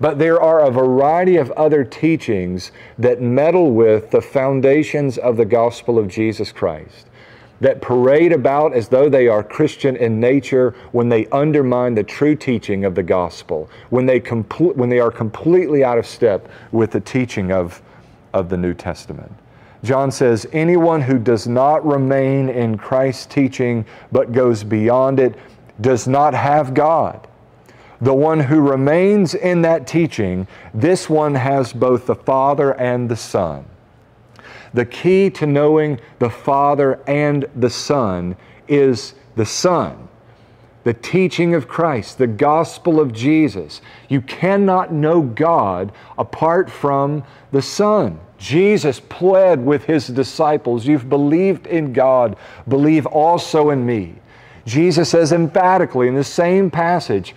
But 0.00 0.18
there 0.18 0.40
are 0.40 0.60
a 0.60 0.70
variety 0.70 1.36
of 1.36 1.50
other 1.52 1.84
teachings 1.84 2.72
that 2.98 3.22
meddle 3.22 3.72
with 3.72 4.10
the 4.10 4.20
foundations 4.20 5.16
of 5.16 5.36
the 5.36 5.44
gospel 5.44 5.98
of 5.98 6.08
Jesus 6.08 6.52
Christ 6.52 7.07
that 7.60 7.82
parade 7.82 8.32
about 8.32 8.72
as 8.72 8.88
though 8.88 9.08
they 9.08 9.28
are 9.28 9.42
Christian 9.42 9.96
in 9.96 10.20
nature 10.20 10.74
when 10.92 11.08
they 11.08 11.26
undermine 11.26 11.94
the 11.94 12.04
true 12.04 12.36
teaching 12.36 12.84
of 12.84 12.94
the 12.94 13.02
gospel, 13.02 13.68
when 13.90 14.06
they, 14.06 14.20
compl- 14.20 14.76
when 14.76 14.88
they 14.88 15.00
are 15.00 15.10
completely 15.10 15.82
out 15.82 15.98
of 15.98 16.06
step 16.06 16.48
with 16.72 16.92
the 16.92 17.00
teaching 17.00 17.50
of, 17.52 17.82
of 18.32 18.48
the 18.48 18.56
New 18.56 18.74
Testament. 18.74 19.32
John 19.82 20.10
says, 20.10 20.46
Anyone 20.52 21.02
who 21.02 21.18
does 21.18 21.46
not 21.46 21.86
remain 21.86 22.48
in 22.48 22.78
Christ's 22.78 23.26
teaching 23.26 23.84
but 24.10 24.32
goes 24.32 24.64
beyond 24.64 25.20
it 25.20 25.34
does 25.80 26.08
not 26.08 26.34
have 26.34 26.74
God. 26.74 27.26
The 28.00 28.14
one 28.14 28.40
who 28.40 28.60
remains 28.60 29.34
in 29.34 29.62
that 29.62 29.86
teaching, 29.86 30.46
this 30.72 31.10
one 31.10 31.34
has 31.34 31.72
both 31.72 32.06
the 32.06 32.14
Father 32.14 32.72
and 32.74 33.08
the 33.08 33.16
Son. 33.16 33.64
The 34.74 34.84
key 34.84 35.30
to 35.30 35.46
knowing 35.46 36.00
the 36.18 36.30
Father 36.30 37.00
and 37.06 37.46
the 37.56 37.70
Son 37.70 38.36
is 38.66 39.14
the 39.36 39.46
Son, 39.46 40.08
the 40.84 40.94
teaching 40.94 41.54
of 41.54 41.68
Christ, 41.68 42.18
the 42.18 42.26
gospel 42.26 43.00
of 43.00 43.12
Jesus. 43.12 43.80
You 44.08 44.20
cannot 44.20 44.92
know 44.92 45.22
God 45.22 45.92
apart 46.16 46.70
from 46.70 47.24
the 47.52 47.62
Son. 47.62 48.20
Jesus 48.38 49.00
pled 49.00 49.64
with 49.64 49.84
his 49.84 50.06
disciples, 50.06 50.86
You've 50.86 51.08
believed 51.08 51.66
in 51.66 51.92
God, 51.92 52.36
believe 52.68 53.06
also 53.06 53.70
in 53.70 53.84
me. 53.84 54.14
Jesus 54.64 55.10
says 55.10 55.32
emphatically 55.32 56.08
in 56.08 56.14
the 56.14 56.22
same 56.22 56.70
passage, 56.70 57.34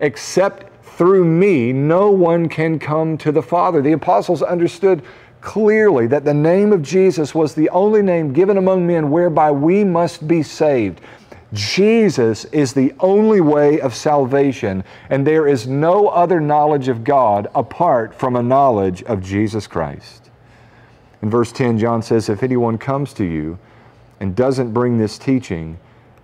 except 0.00 0.70
through 0.96 1.24
me, 1.24 1.72
no 1.72 2.10
one 2.10 2.48
can 2.48 2.78
come 2.78 3.18
to 3.18 3.32
the 3.32 3.42
Father. 3.42 3.82
The 3.82 3.92
apostles 3.92 4.42
understood 4.42 5.02
clearly 5.44 6.06
that 6.06 6.24
the 6.24 6.34
name 6.34 6.72
of 6.72 6.82
Jesus 6.82 7.34
was 7.34 7.54
the 7.54 7.68
only 7.68 8.02
name 8.02 8.32
given 8.32 8.56
among 8.56 8.86
men 8.86 9.10
whereby 9.10 9.50
we 9.50 9.84
must 9.84 10.26
be 10.26 10.42
saved. 10.42 11.00
Jesus 11.52 12.46
is 12.46 12.72
the 12.72 12.92
only 12.98 13.40
way 13.40 13.80
of 13.80 13.94
salvation, 13.94 14.82
and 15.10 15.24
there 15.24 15.46
is 15.46 15.68
no 15.68 16.08
other 16.08 16.40
knowledge 16.40 16.88
of 16.88 17.04
God 17.04 17.46
apart 17.54 18.12
from 18.12 18.34
a 18.34 18.42
knowledge 18.42 19.04
of 19.04 19.22
Jesus 19.22 19.66
Christ. 19.68 20.30
In 21.22 21.30
verse 21.30 21.52
10, 21.52 21.78
John 21.78 22.02
says, 22.02 22.28
If 22.28 22.42
anyone 22.42 22.78
comes 22.78 23.12
to 23.14 23.24
you 23.24 23.58
and 24.20 24.34
doesn't 24.34 24.72
bring 24.72 24.98
this 24.98 25.18
teaching, 25.18 25.78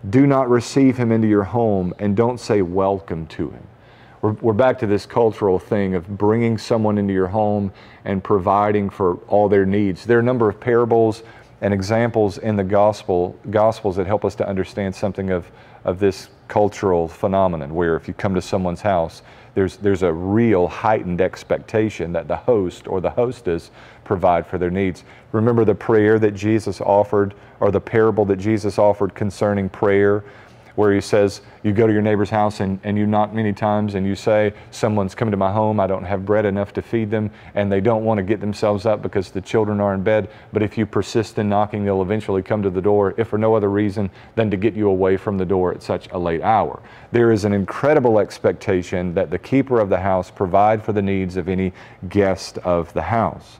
do 0.08 0.26
not 0.26 0.48
receive 0.48 0.96
him 0.96 1.12
into 1.12 1.28
your 1.28 1.44
home 1.44 1.94
and 1.98 2.16
don't 2.16 2.40
say 2.40 2.62
welcome 2.62 3.26
to 3.28 3.50
him. 3.50 3.66
We're, 4.22 4.32
we're 4.32 4.52
back 4.52 4.78
to 4.80 4.86
this 4.86 5.06
cultural 5.06 5.58
thing 5.58 5.94
of 5.94 6.06
bringing 6.18 6.58
someone 6.58 6.98
into 6.98 7.12
your 7.14 7.28
home 7.28 7.72
and 8.04 8.22
providing 8.22 8.90
for 8.90 9.16
all 9.28 9.48
their 9.48 9.66
needs. 9.66 10.04
There 10.04 10.18
are 10.18 10.20
a 10.20 10.24
number 10.24 10.48
of 10.48 10.60
parables 10.60 11.22
and 11.62 11.74
examples 11.74 12.38
in 12.38 12.56
the 12.56 12.64
gospel 12.64 13.38
gospels 13.50 13.96
that 13.96 14.06
help 14.06 14.24
us 14.24 14.34
to 14.36 14.48
understand 14.48 14.94
something 14.94 15.30
of, 15.30 15.50
of 15.84 15.98
this 15.98 16.28
cultural 16.48 17.06
phenomenon 17.08 17.74
where 17.74 17.96
if 17.96 18.08
you 18.08 18.14
come 18.14 18.34
to 18.34 18.42
someone's 18.42 18.80
house 18.80 19.22
there's, 19.54 19.76
there's 19.78 20.02
a 20.02 20.12
real 20.12 20.68
heightened 20.68 21.20
expectation 21.20 22.12
that 22.12 22.28
the 22.28 22.36
host 22.36 22.86
or 22.86 23.00
the 23.00 23.10
hostess 23.10 23.70
provide 24.04 24.46
for 24.46 24.58
their 24.58 24.70
needs. 24.70 25.04
Remember 25.32 25.64
the 25.64 25.74
prayer 25.74 26.18
that 26.18 26.34
Jesus 26.34 26.80
offered, 26.80 27.34
or 27.58 27.70
the 27.70 27.80
parable 27.80 28.24
that 28.26 28.36
Jesus 28.36 28.78
offered 28.78 29.14
concerning 29.14 29.68
prayer, 29.68 30.24
where 30.80 30.94
he 30.94 31.00
says, 31.02 31.42
You 31.62 31.72
go 31.72 31.86
to 31.86 31.92
your 31.92 32.00
neighbor's 32.00 32.30
house 32.30 32.60
and, 32.60 32.80
and 32.84 32.96
you 32.96 33.06
knock 33.06 33.34
many 33.34 33.52
times 33.52 33.96
and 33.96 34.06
you 34.06 34.14
say, 34.14 34.54
Someone's 34.70 35.14
coming 35.14 35.30
to 35.30 35.36
my 35.36 35.52
home, 35.52 35.78
I 35.78 35.86
don't 35.86 36.04
have 36.04 36.24
bread 36.24 36.46
enough 36.46 36.72
to 36.72 36.80
feed 36.80 37.10
them, 37.10 37.30
and 37.54 37.70
they 37.70 37.82
don't 37.82 38.02
want 38.02 38.16
to 38.16 38.22
get 38.22 38.40
themselves 38.40 38.86
up 38.86 39.02
because 39.02 39.30
the 39.30 39.42
children 39.42 39.78
are 39.78 39.92
in 39.92 40.02
bed. 40.02 40.30
But 40.54 40.62
if 40.62 40.78
you 40.78 40.86
persist 40.86 41.38
in 41.38 41.50
knocking, 41.50 41.84
they'll 41.84 42.00
eventually 42.00 42.42
come 42.42 42.62
to 42.62 42.70
the 42.70 42.80
door, 42.80 43.12
if 43.18 43.28
for 43.28 43.36
no 43.36 43.54
other 43.54 43.68
reason 43.68 44.10
than 44.36 44.50
to 44.50 44.56
get 44.56 44.72
you 44.72 44.88
away 44.88 45.18
from 45.18 45.36
the 45.36 45.44
door 45.44 45.70
at 45.70 45.82
such 45.82 46.08
a 46.12 46.18
late 46.18 46.40
hour. 46.40 46.82
There 47.12 47.30
is 47.30 47.44
an 47.44 47.52
incredible 47.52 48.18
expectation 48.18 49.12
that 49.12 49.30
the 49.30 49.38
keeper 49.38 49.80
of 49.80 49.90
the 49.90 50.00
house 50.00 50.30
provide 50.30 50.82
for 50.82 50.94
the 50.94 51.02
needs 51.02 51.36
of 51.36 51.46
any 51.46 51.74
guest 52.08 52.56
of 52.58 52.90
the 52.94 53.02
house 53.02 53.58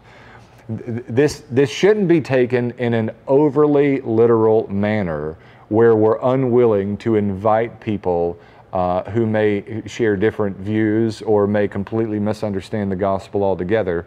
this, 0.70 1.42
this 1.50 1.68
shouldn't 1.68 2.06
be 2.06 2.20
taken 2.20 2.70
in 2.78 2.94
an 2.94 3.11
overly 3.26 4.00
literal 4.02 4.68
manner 4.68 5.37
where 5.70 5.94
we're 5.94 6.18
unwilling 6.20 6.96
to 6.98 7.14
invite 7.14 7.80
people 7.80 8.37
uh, 8.72 9.09
who 9.11 9.24
may 9.24 9.83
share 9.87 10.16
different 10.16 10.56
views 10.56 11.22
or 11.22 11.46
may 11.46 11.66
completely 11.66 12.18
misunderstand 12.18 12.90
the 12.90 12.96
gospel 12.96 13.42
altogether 13.42 14.04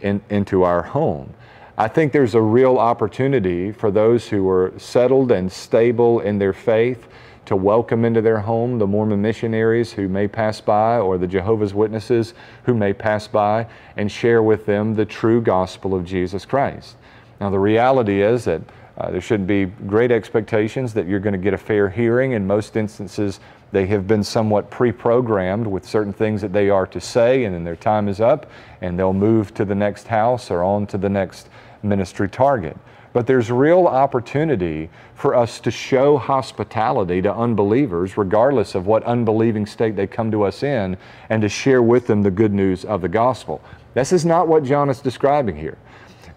in, 0.00 0.20
into 0.30 0.62
our 0.62 0.82
home. 0.82 1.32
I 1.76 1.88
think 1.88 2.12
there's 2.12 2.34
a 2.34 2.40
real 2.40 2.78
opportunity 2.78 3.72
for 3.72 3.90
those 3.90 4.28
who 4.28 4.48
are 4.48 4.72
settled 4.78 5.32
and 5.32 5.50
stable 5.50 6.20
in 6.20 6.38
their 6.38 6.52
faith 6.52 7.08
to 7.46 7.56
welcome 7.56 8.04
into 8.04 8.20
their 8.20 8.38
home 8.38 8.78
the 8.78 8.86
Mormon 8.86 9.20
missionaries 9.20 9.92
who 9.92 10.08
may 10.08 10.28
pass 10.28 10.60
by 10.60 10.98
or 10.98 11.18
the 11.18 11.26
Jehovah's 11.26 11.74
Witnesses 11.74 12.34
who 12.64 12.74
may 12.74 12.92
pass 12.92 13.26
by 13.26 13.66
and 13.96 14.12
share 14.12 14.42
with 14.42 14.66
them 14.66 14.94
the 14.94 15.04
true 15.04 15.40
gospel 15.40 15.92
of 15.94 16.04
Jesus 16.04 16.44
Christ. 16.44 16.96
Now, 17.40 17.50
the 17.50 17.58
reality 17.58 18.22
is 18.22 18.44
that 18.44 18.62
uh, 19.00 19.10
there 19.10 19.20
shouldn't 19.22 19.46
be 19.46 19.64
great 19.86 20.10
expectations 20.10 20.92
that 20.92 21.06
you're 21.06 21.20
going 21.20 21.32
to 21.32 21.38
get 21.38 21.54
a 21.54 21.58
fair 21.58 21.88
hearing. 21.88 22.32
In 22.32 22.46
most 22.46 22.76
instances, 22.76 23.40
they 23.72 23.86
have 23.86 24.06
been 24.06 24.22
somewhat 24.22 24.70
pre 24.70 24.92
programmed 24.92 25.66
with 25.66 25.86
certain 25.86 26.12
things 26.12 26.42
that 26.42 26.52
they 26.52 26.68
are 26.68 26.86
to 26.88 27.00
say, 27.00 27.44
and 27.44 27.54
then 27.54 27.64
their 27.64 27.76
time 27.76 28.08
is 28.08 28.20
up, 28.20 28.50
and 28.82 28.98
they'll 28.98 29.14
move 29.14 29.54
to 29.54 29.64
the 29.64 29.74
next 29.74 30.08
house 30.08 30.50
or 30.50 30.62
on 30.62 30.86
to 30.88 30.98
the 30.98 31.08
next 31.08 31.48
ministry 31.82 32.28
target. 32.28 32.76
But 33.14 33.26
there's 33.26 33.50
real 33.50 33.86
opportunity 33.86 34.90
for 35.14 35.34
us 35.34 35.60
to 35.60 35.70
show 35.70 36.18
hospitality 36.18 37.22
to 37.22 37.34
unbelievers, 37.34 38.18
regardless 38.18 38.74
of 38.74 38.86
what 38.86 39.02
unbelieving 39.04 39.64
state 39.64 39.96
they 39.96 40.06
come 40.06 40.30
to 40.30 40.42
us 40.42 40.62
in, 40.62 40.98
and 41.30 41.40
to 41.40 41.48
share 41.48 41.82
with 41.82 42.06
them 42.06 42.22
the 42.22 42.30
good 42.30 42.52
news 42.52 42.84
of 42.84 43.00
the 43.00 43.08
gospel. 43.08 43.62
This 43.94 44.12
is 44.12 44.26
not 44.26 44.46
what 44.46 44.62
John 44.62 44.90
is 44.90 45.00
describing 45.00 45.56
here. 45.56 45.78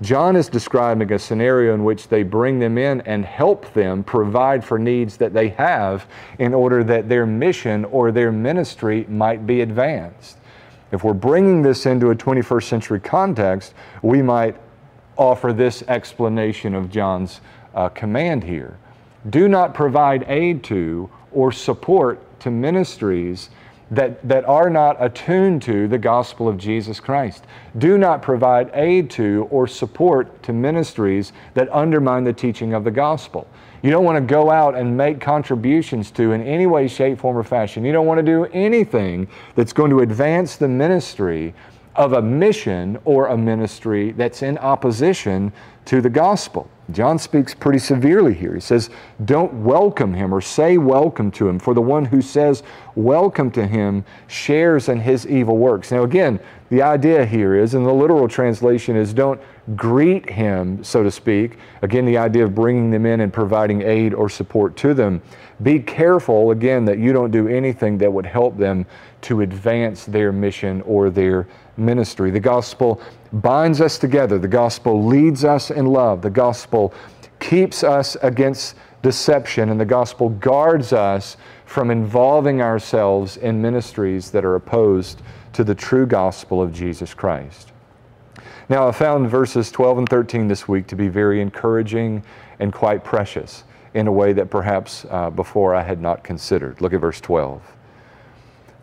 John 0.04 0.36
is 0.36 0.50
describing 0.50 1.14
a 1.14 1.18
scenario 1.18 1.74
in 1.74 1.86
which 1.86 2.10
they 2.10 2.24
bring 2.24 2.60
them 2.60 2.78
in 2.78 3.00
and 3.02 3.24
help 3.24 3.74
them 3.74 4.04
provide 4.04 4.64
for 4.64 4.78
needs 4.78 5.16
that 5.18 5.34
they 5.34 5.50
have 5.50 6.06
in 6.40 6.54
order 6.54 6.84
that 6.84 7.08
their 7.08 7.26
mission 7.26 7.86
or 7.86 8.12
their 8.12 8.30
ministry 8.30 9.06
might 9.08 9.48
be 9.48 9.62
advanced. 9.62 10.40
If 10.92 11.06
we're 11.06 11.14
bringing 11.14 11.62
this 11.62 11.86
into 11.86 12.10
a 12.10 12.16
21st 12.16 12.64
century 12.64 13.00
context, 13.00 13.74
we 14.02 14.22
might 14.22 14.58
offer 15.18 15.54
this 15.54 15.84
explanation 15.84 16.76
of 16.76 16.92
John's 16.92 17.40
uh, 17.74 17.88
command 17.90 18.44
here. 18.44 18.78
Do 19.30 19.48
not 19.48 19.74
provide 19.74 20.26
aid 20.28 20.66
to 20.66 21.10
or 21.32 21.54
support 21.54 22.20
to 22.42 22.52
ministries 22.52 23.50
that, 23.94 24.28
that 24.28 24.44
are 24.46 24.70
not 24.70 24.98
attuned 25.00 25.62
to 25.62 25.88
the 25.88 25.98
gospel 25.98 26.48
of 26.48 26.58
Jesus 26.58 27.00
Christ. 27.00 27.46
Do 27.78 27.98
not 27.98 28.22
provide 28.22 28.72
aid 28.74 29.10
to 29.12 29.48
or 29.52 29.68
support 29.68 30.42
to 30.44 30.54
ministries 30.54 31.32
that 31.54 31.70
undermine 31.72 32.24
the 32.24 32.34
teaching 32.34 32.74
of 32.74 32.84
the 32.84 32.92
gospel. 32.92 33.48
You 33.84 33.92
don't 33.92 34.06
want 34.06 34.16
to 34.16 34.34
go 34.34 34.50
out 34.50 34.76
and 34.76 34.98
make 34.98 35.20
contributions 35.20 36.10
to 36.12 36.32
in 36.32 36.42
any 36.42 36.66
way, 36.66 36.88
shape, 36.88 37.20
form, 37.20 37.38
or 37.38 37.44
fashion. 37.44 37.86
You 37.86 37.92
don't 37.92 38.08
want 38.08 38.18
to 38.18 38.24
do 38.24 38.46
anything 38.46 39.28
that's 39.56 39.74
going 39.74 39.92
to 39.92 40.00
advance 40.00 40.56
the 40.56 40.70
ministry 40.70 41.54
of 41.96 42.14
a 42.14 42.22
mission 42.22 42.98
or 43.06 43.28
a 43.28 43.38
ministry 43.38 44.12
that's 44.14 44.42
in 44.42 44.58
opposition 44.58 45.54
to 45.86 46.02
the 46.02 46.10
gospel. 46.10 46.68
John 46.92 47.18
speaks 47.18 47.54
pretty 47.54 47.80
severely 47.80 48.34
here. 48.34 48.54
He 48.56 48.60
says, 48.60 48.90
Don't 49.24 49.64
welcome 49.64 50.14
him 50.14 50.34
or 50.34 50.42
say 50.42 50.78
welcome 50.78 51.32
to 51.32 51.48
him, 51.48 51.60
for 51.60 51.74
the 51.74 51.82
one 51.82 52.06
who 52.06 52.22
says 52.22 52.64
welcome 52.96 53.50
to 53.52 53.66
him 53.66 54.04
shares 54.28 54.90
in 54.90 55.00
his 55.00 55.26
evil 55.28 55.58
works. 55.58 55.92
Now, 55.92 56.04
again, 56.04 56.40
the 56.70 56.82
idea 56.82 57.26
here 57.26 57.56
is, 57.56 57.74
and 57.74 57.86
the 57.86 57.94
literal 57.94 58.28
translation 58.28 58.96
is, 58.96 59.14
don't 59.14 59.40
greet 59.76 60.30
him, 60.30 60.84
so 60.84 61.04
to 61.04 61.12
speak. 61.12 61.58
Again, 61.82 62.06
the 62.06 62.18
idea 62.18 62.44
of 62.44 62.56
bringing 62.56 62.92
them 62.92 63.06
in 63.06 63.22
and 63.22 63.32
providing 63.32 63.82
aid 63.82 64.14
or 64.14 64.30
support 64.30 64.76
to 64.78 64.94
them. 64.94 65.22
Be 65.62 65.80
careful, 65.80 66.52
again, 66.52 66.86
that 66.86 66.98
you 66.98 67.14
don't 67.14 67.32
do 67.32 67.48
anything 67.48 67.98
that 68.00 68.12
would 68.12 68.26
help 68.26 68.58
them 68.58 68.86
to 69.22 69.42
advance 69.42 70.06
their 70.06 70.32
mission 70.32 70.82
or 70.82 71.10
their 71.10 71.48
ministry. 71.78 72.32
The 72.32 72.40
gospel 72.40 73.02
binds 73.32 73.80
us 73.80 73.98
together. 73.98 74.38
The 74.38 74.48
gospel 74.48 75.06
leads 75.06 75.46
us 75.46 75.72
in 75.72 75.86
love. 75.86 76.22
The 76.22 76.30
gospel 76.30 76.94
keeps 77.40 77.84
us 77.84 78.18
against 78.22 78.76
deception, 79.02 79.70
and 79.70 79.80
the 79.80 79.86
gospel 79.86 80.30
guards 80.30 80.94
us 80.94 81.38
from 81.74 81.90
involving 81.90 82.62
ourselves 82.62 83.36
in 83.36 83.60
ministries 83.60 84.30
that 84.30 84.46
are 84.46 84.54
opposed 84.54 85.24
to 85.52 85.64
the 85.64 85.74
true 85.74 86.06
gospel 86.06 86.62
of 86.62 86.72
Jesus 86.72 87.16
Christ. 87.16 87.72
Now, 88.70 88.88
I 88.88 88.92
found 88.92 89.28
verses 89.28 89.72
12 89.72 89.98
and 89.98 90.08
13 90.08 90.48
this 90.48 90.68
week 90.68 90.86
to 90.86 90.96
be 90.96 91.08
very 91.08 91.42
encouraging 91.42 92.24
and 92.60 92.72
quite 92.72 93.04
precious 93.04 93.64
in 93.96 94.06
a 94.06 94.12
way 94.12 94.34
that 94.34 94.52
perhaps 94.52 95.08
uh, 95.10 95.32
before 95.32 95.74
I 95.74 95.82
had 95.82 96.00
not 96.00 96.24
considered. 96.24 96.80
Look 96.80 96.94
at 96.94 97.02
verse 97.02 97.20
12. 97.20 97.64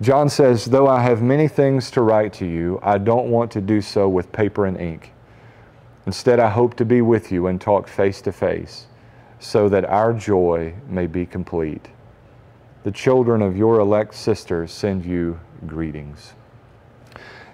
John 0.02 0.28
says, 0.28 0.64
Though 0.64 0.88
I 0.88 1.00
have 1.00 1.22
many 1.22 1.46
things 1.46 1.92
to 1.92 2.02
write 2.02 2.32
to 2.34 2.44
you, 2.44 2.80
I 2.82 2.98
don't 2.98 3.30
want 3.30 3.52
to 3.52 3.60
do 3.60 3.80
so 3.80 4.08
with 4.08 4.32
paper 4.32 4.66
and 4.66 4.76
ink. 4.76 5.12
Instead, 6.06 6.40
I 6.40 6.50
hope 6.50 6.74
to 6.74 6.84
be 6.84 7.02
with 7.02 7.30
you 7.30 7.46
and 7.46 7.60
talk 7.60 7.86
face 7.86 8.20
to 8.22 8.32
face, 8.32 8.88
so 9.38 9.68
that 9.68 9.84
our 9.84 10.12
joy 10.12 10.74
may 10.88 11.06
be 11.06 11.24
complete. 11.24 11.88
The 12.82 12.90
children 12.90 13.42
of 13.42 13.56
your 13.56 13.78
elect 13.78 14.14
sisters 14.14 14.72
send 14.72 15.04
you 15.04 15.38
greetings. 15.66 16.32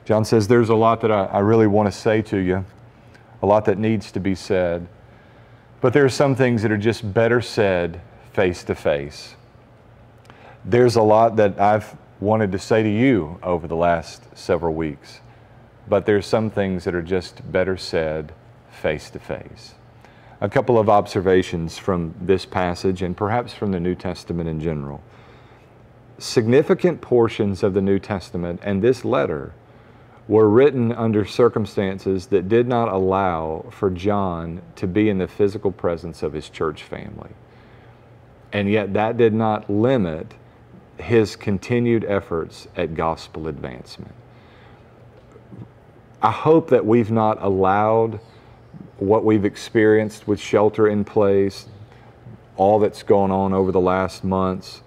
John 0.05 0.25
says, 0.25 0.47
There's 0.47 0.69
a 0.69 0.77
lot 0.77 1.01
that 1.01 1.11
I, 1.11 1.25
I 1.25 1.39
really 1.41 1.67
want 1.67 1.93
to 1.93 1.93
say 1.93 2.23
to 2.23 2.39
you, 2.39 2.65
a 3.43 3.47
lot 3.47 3.65
that 3.65 3.77
needs 3.77 4.13
to 4.13 4.21
be 4.21 4.35
said, 4.35 4.87
but 5.81 5.93
there 5.93 6.05
are 6.05 6.11
some 6.11 6.35
things 6.35 6.63
that 6.63 6.71
are 6.71 6.79
just 6.79 7.13
better 7.13 7.41
said 7.41 8.01
face 8.33 8.63
to 8.65 8.75
face. 8.75 9.35
There's 10.65 10.97
a 10.97 11.03
lot 11.03 11.37
that 11.37 11.61
I've 11.61 11.97
wanted 12.21 12.53
to 12.53 12.59
say 12.59 12.83
to 12.83 12.89
you 12.89 13.39
over 13.43 13.67
the 13.67 13.77
last 13.77 14.25
several 14.37 14.75
weeks, 14.75 15.21
but 15.89 16.07
there's 16.07 16.27
some 16.27 16.51
things 16.51 16.85
that 16.85 16.95
are 16.95 17.03
just 17.03 17.51
better 17.53 17.77
said 17.77 18.33
face 18.71 19.11
to 19.11 19.19
face. 19.19 19.75
A 20.41 20.49
couple 20.49 20.79
of 20.79 20.89
observations 20.89 21.79
from 21.79 22.15
this 22.21 22.45
passage 22.47 23.03
and 23.03 23.17
perhaps 23.17 23.55
from 23.55 23.73
the 23.73 23.81
New 23.81 23.95
Testament 23.95 24.49
in 24.49 24.61
general. 24.61 25.03
Significant 26.19 27.01
portions 27.01 27.63
of 27.63 27.75
the 27.75 27.83
New 27.83 27.99
Testament 27.99 28.61
and 28.63 28.83
this 28.83 29.05
letter 29.05 29.53
were 30.29 30.49
written 30.49 30.91
under 30.93 31.25
circumstances 31.25 32.27
that 32.27 32.49
did 32.49 32.67
not 32.67 32.89
allow 32.89 33.67
for 33.71 33.91
John 33.91 34.63
to 34.77 34.87
be 34.87 35.09
in 35.09 35.19
the 35.19 35.29
physical 35.29 35.71
presence 35.71 36.23
of 36.23 36.33
his 36.33 36.49
church 36.49 36.83
family. 36.83 37.31
And 38.53 38.71
yet, 38.71 38.95
that 38.95 39.17
did 39.17 39.35
not 39.35 39.69
limit 39.69 40.35
his 40.99 41.37
continued 41.37 42.05
efforts 42.05 42.67
at 42.77 42.95
gospel 42.95 43.49
advancement. 43.49 44.15
I 46.23 46.31
hope 46.31 46.71
that 46.71 46.87
we've 46.87 47.11
not 47.11 47.41
allowed 47.43 48.19
what 48.99 49.25
we've 49.25 49.45
experienced 49.45 50.27
with 50.27 50.41
shelter 50.41 50.89
in 50.89 51.05
place, 51.05 51.69
all 52.57 52.79
that's 52.79 53.03
gone 53.03 53.31
on 53.31 53.53
over 53.53 53.71
the 53.71 53.81
last 53.81 54.25
months, 54.25 54.81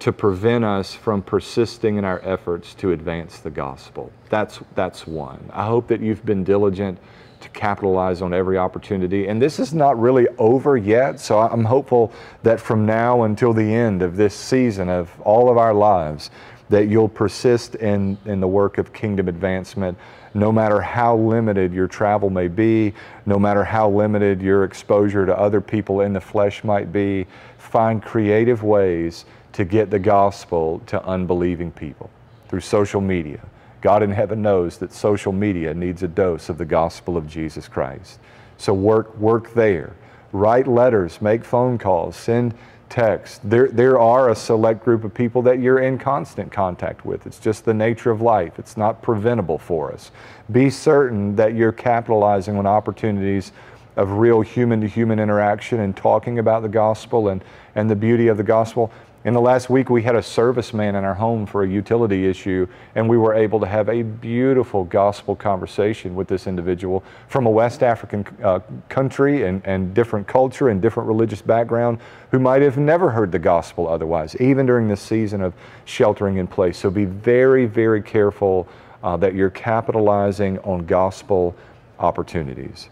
to 0.00 0.12
prevent 0.12 0.64
us 0.64 0.94
from 0.94 1.22
persisting 1.22 1.96
in 1.96 2.04
our 2.04 2.20
efforts 2.24 2.74
to 2.74 2.92
advance 2.92 3.38
the 3.38 3.50
gospel. 3.50 4.12
That's, 4.30 4.60
that's 4.74 5.06
one. 5.06 5.50
I 5.52 5.66
hope 5.66 5.88
that 5.88 6.00
you've 6.00 6.24
been 6.24 6.44
diligent 6.44 6.98
to 7.40 7.48
capitalize 7.50 8.20
on 8.22 8.34
every 8.34 8.58
opportunity. 8.58 9.28
And 9.28 9.40
this 9.40 9.58
is 9.58 9.72
not 9.72 9.98
really 9.98 10.26
over 10.38 10.76
yet, 10.76 11.20
so 11.20 11.38
I'm 11.38 11.64
hopeful 11.64 12.12
that 12.42 12.60
from 12.60 12.86
now 12.86 13.22
until 13.22 13.52
the 13.52 13.74
end 13.74 14.02
of 14.02 14.16
this 14.16 14.34
season 14.34 14.88
of 14.88 15.12
all 15.20 15.50
of 15.50 15.56
our 15.56 15.74
lives, 15.74 16.30
that 16.68 16.88
you'll 16.88 17.08
persist 17.08 17.76
in, 17.76 18.18
in 18.26 18.40
the 18.40 18.48
work 18.48 18.78
of 18.78 18.92
kingdom 18.92 19.28
advancement, 19.28 19.96
no 20.34 20.52
matter 20.52 20.80
how 20.80 21.16
limited 21.16 21.72
your 21.72 21.88
travel 21.88 22.28
may 22.28 22.48
be, 22.48 22.92
no 23.24 23.38
matter 23.38 23.64
how 23.64 23.88
limited 23.88 24.42
your 24.42 24.64
exposure 24.64 25.24
to 25.24 25.38
other 25.38 25.60
people 25.60 26.02
in 26.02 26.12
the 26.12 26.20
flesh 26.20 26.62
might 26.64 26.92
be. 26.92 27.26
Find 27.56 28.02
creative 28.02 28.62
ways 28.62 29.24
to 29.52 29.64
get 29.64 29.90
the 29.90 29.98
gospel 29.98 30.80
to 30.86 31.02
unbelieving 31.04 31.72
people 31.72 32.10
through 32.48 32.60
social 32.60 33.00
media. 33.00 33.40
God 33.80 34.02
in 34.02 34.10
heaven 34.10 34.42
knows 34.42 34.78
that 34.78 34.92
social 34.92 35.32
media 35.32 35.72
needs 35.74 36.02
a 36.02 36.08
dose 36.08 36.48
of 36.48 36.58
the 36.58 36.64
gospel 36.64 37.16
of 37.16 37.28
Jesus 37.28 37.68
Christ. 37.68 38.18
So 38.56 38.74
work, 38.74 39.16
work 39.18 39.54
there. 39.54 39.94
Write 40.32 40.66
letters, 40.66 41.22
make 41.22 41.44
phone 41.44 41.78
calls, 41.78 42.16
send 42.16 42.54
texts. 42.88 43.40
There, 43.44 43.68
there 43.68 43.98
are 43.98 44.30
a 44.30 44.34
select 44.34 44.84
group 44.84 45.04
of 45.04 45.14
people 45.14 45.42
that 45.42 45.60
you're 45.60 45.78
in 45.78 45.98
constant 45.98 46.50
contact 46.50 47.04
with. 47.04 47.26
It's 47.26 47.38
just 47.38 47.64
the 47.64 47.74
nature 47.74 48.10
of 48.10 48.20
life. 48.20 48.58
It's 48.58 48.76
not 48.76 49.02
preventable 49.02 49.58
for 49.58 49.92
us. 49.92 50.10
Be 50.50 50.70
certain 50.70 51.36
that 51.36 51.54
you're 51.54 51.72
capitalizing 51.72 52.56
on 52.56 52.66
opportunities 52.66 53.52
of 53.96 54.12
real 54.12 54.40
human 54.40 54.80
to 54.80 54.86
human 54.86 55.18
interaction 55.18 55.80
and 55.80 55.96
talking 55.96 56.38
about 56.38 56.62
the 56.62 56.68
gospel 56.68 57.28
and, 57.28 57.42
and 57.74 57.90
the 57.90 57.96
beauty 57.96 58.28
of 58.28 58.36
the 58.36 58.44
gospel. 58.44 58.92
In 59.24 59.34
the 59.34 59.40
last 59.40 59.68
week, 59.68 59.90
we 59.90 60.04
had 60.04 60.14
a 60.14 60.20
serviceman 60.20 60.90
in 60.90 61.04
our 61.04 61.14
home 61.14 61.44
for 61.44 61.64
a 61.64 61.68
utility 61.68 62.28
issue, 62.28 62.68
and 62.94 63.08
we 63.08 63.18
were 63.18 63.34
able 63.34 63.58
to 63.58 63.66
have 63.66 63.88
a 63.88 64.02
beautiful 64.02 64.84
gospel 64.84 65.34
conversation 65.34 66.14
with 66.14 66.28
this 66.28 66.46
individual 66.46 67.02
from 67.26 67.44
a 67.44 67.50
West 67.50 67.82
African 67.82 68.24
uh, 68.44 68.60
country 68.88 69.42
and, 69.42 69.60
and 69.66 69.92
different 69.92 70.28
culture 70.28 70.68
and 70.68 70.80
different 70.80 71.08
religious 71.08 71.42
background 71.42 71.98
who 72.30 72.38
might 72.38 72.62
have 72.62 72.78
never 72.78 73.10
heard 73.10 73.32
the 73.32 73.40
gospel 73.40 73.88
otherwise, 73.88 74.36
even 74.36 74.66
during 74.66 74.86
this 74.86 75.00
season 75.00 75.42
of 75.42 75.52
sheltering 75.84 76.36
in 76.36 76.46
place. 76.46 76.78
So 76.78 76.88
be 76.88 77.04
very, 77.04 77.66
very 77.66 78.02
careful 78.02 78.68
uh, 79.02 79.16
that 79.16 79.34
you're 79.34 79.50
capitalizing 79.50 80.60
on 80.60 80.86
gospel 80.86 81.56
opportunities. 81.98 82.88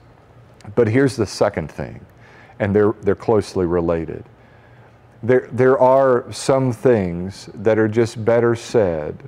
But 0.74 0.88
here's 0.88 1.14
the 1.14 1.26
second 1.26 1.70
thing, 1.70 2.04
and 2.58 2.74
they're, 2.74 2.94
they're 3.02 3.14
closely 3.14 3.64
related 3.64 4.24
there, 5.22 5.48
there 5.52 5.78
are 5.78 6.30
some 6.32 6.72
things 6.72 7.48
that 7.54 7.78
are 7.78 7.88
just 7.88 8.24
better 8.24 8.54
said, 8.54 9.22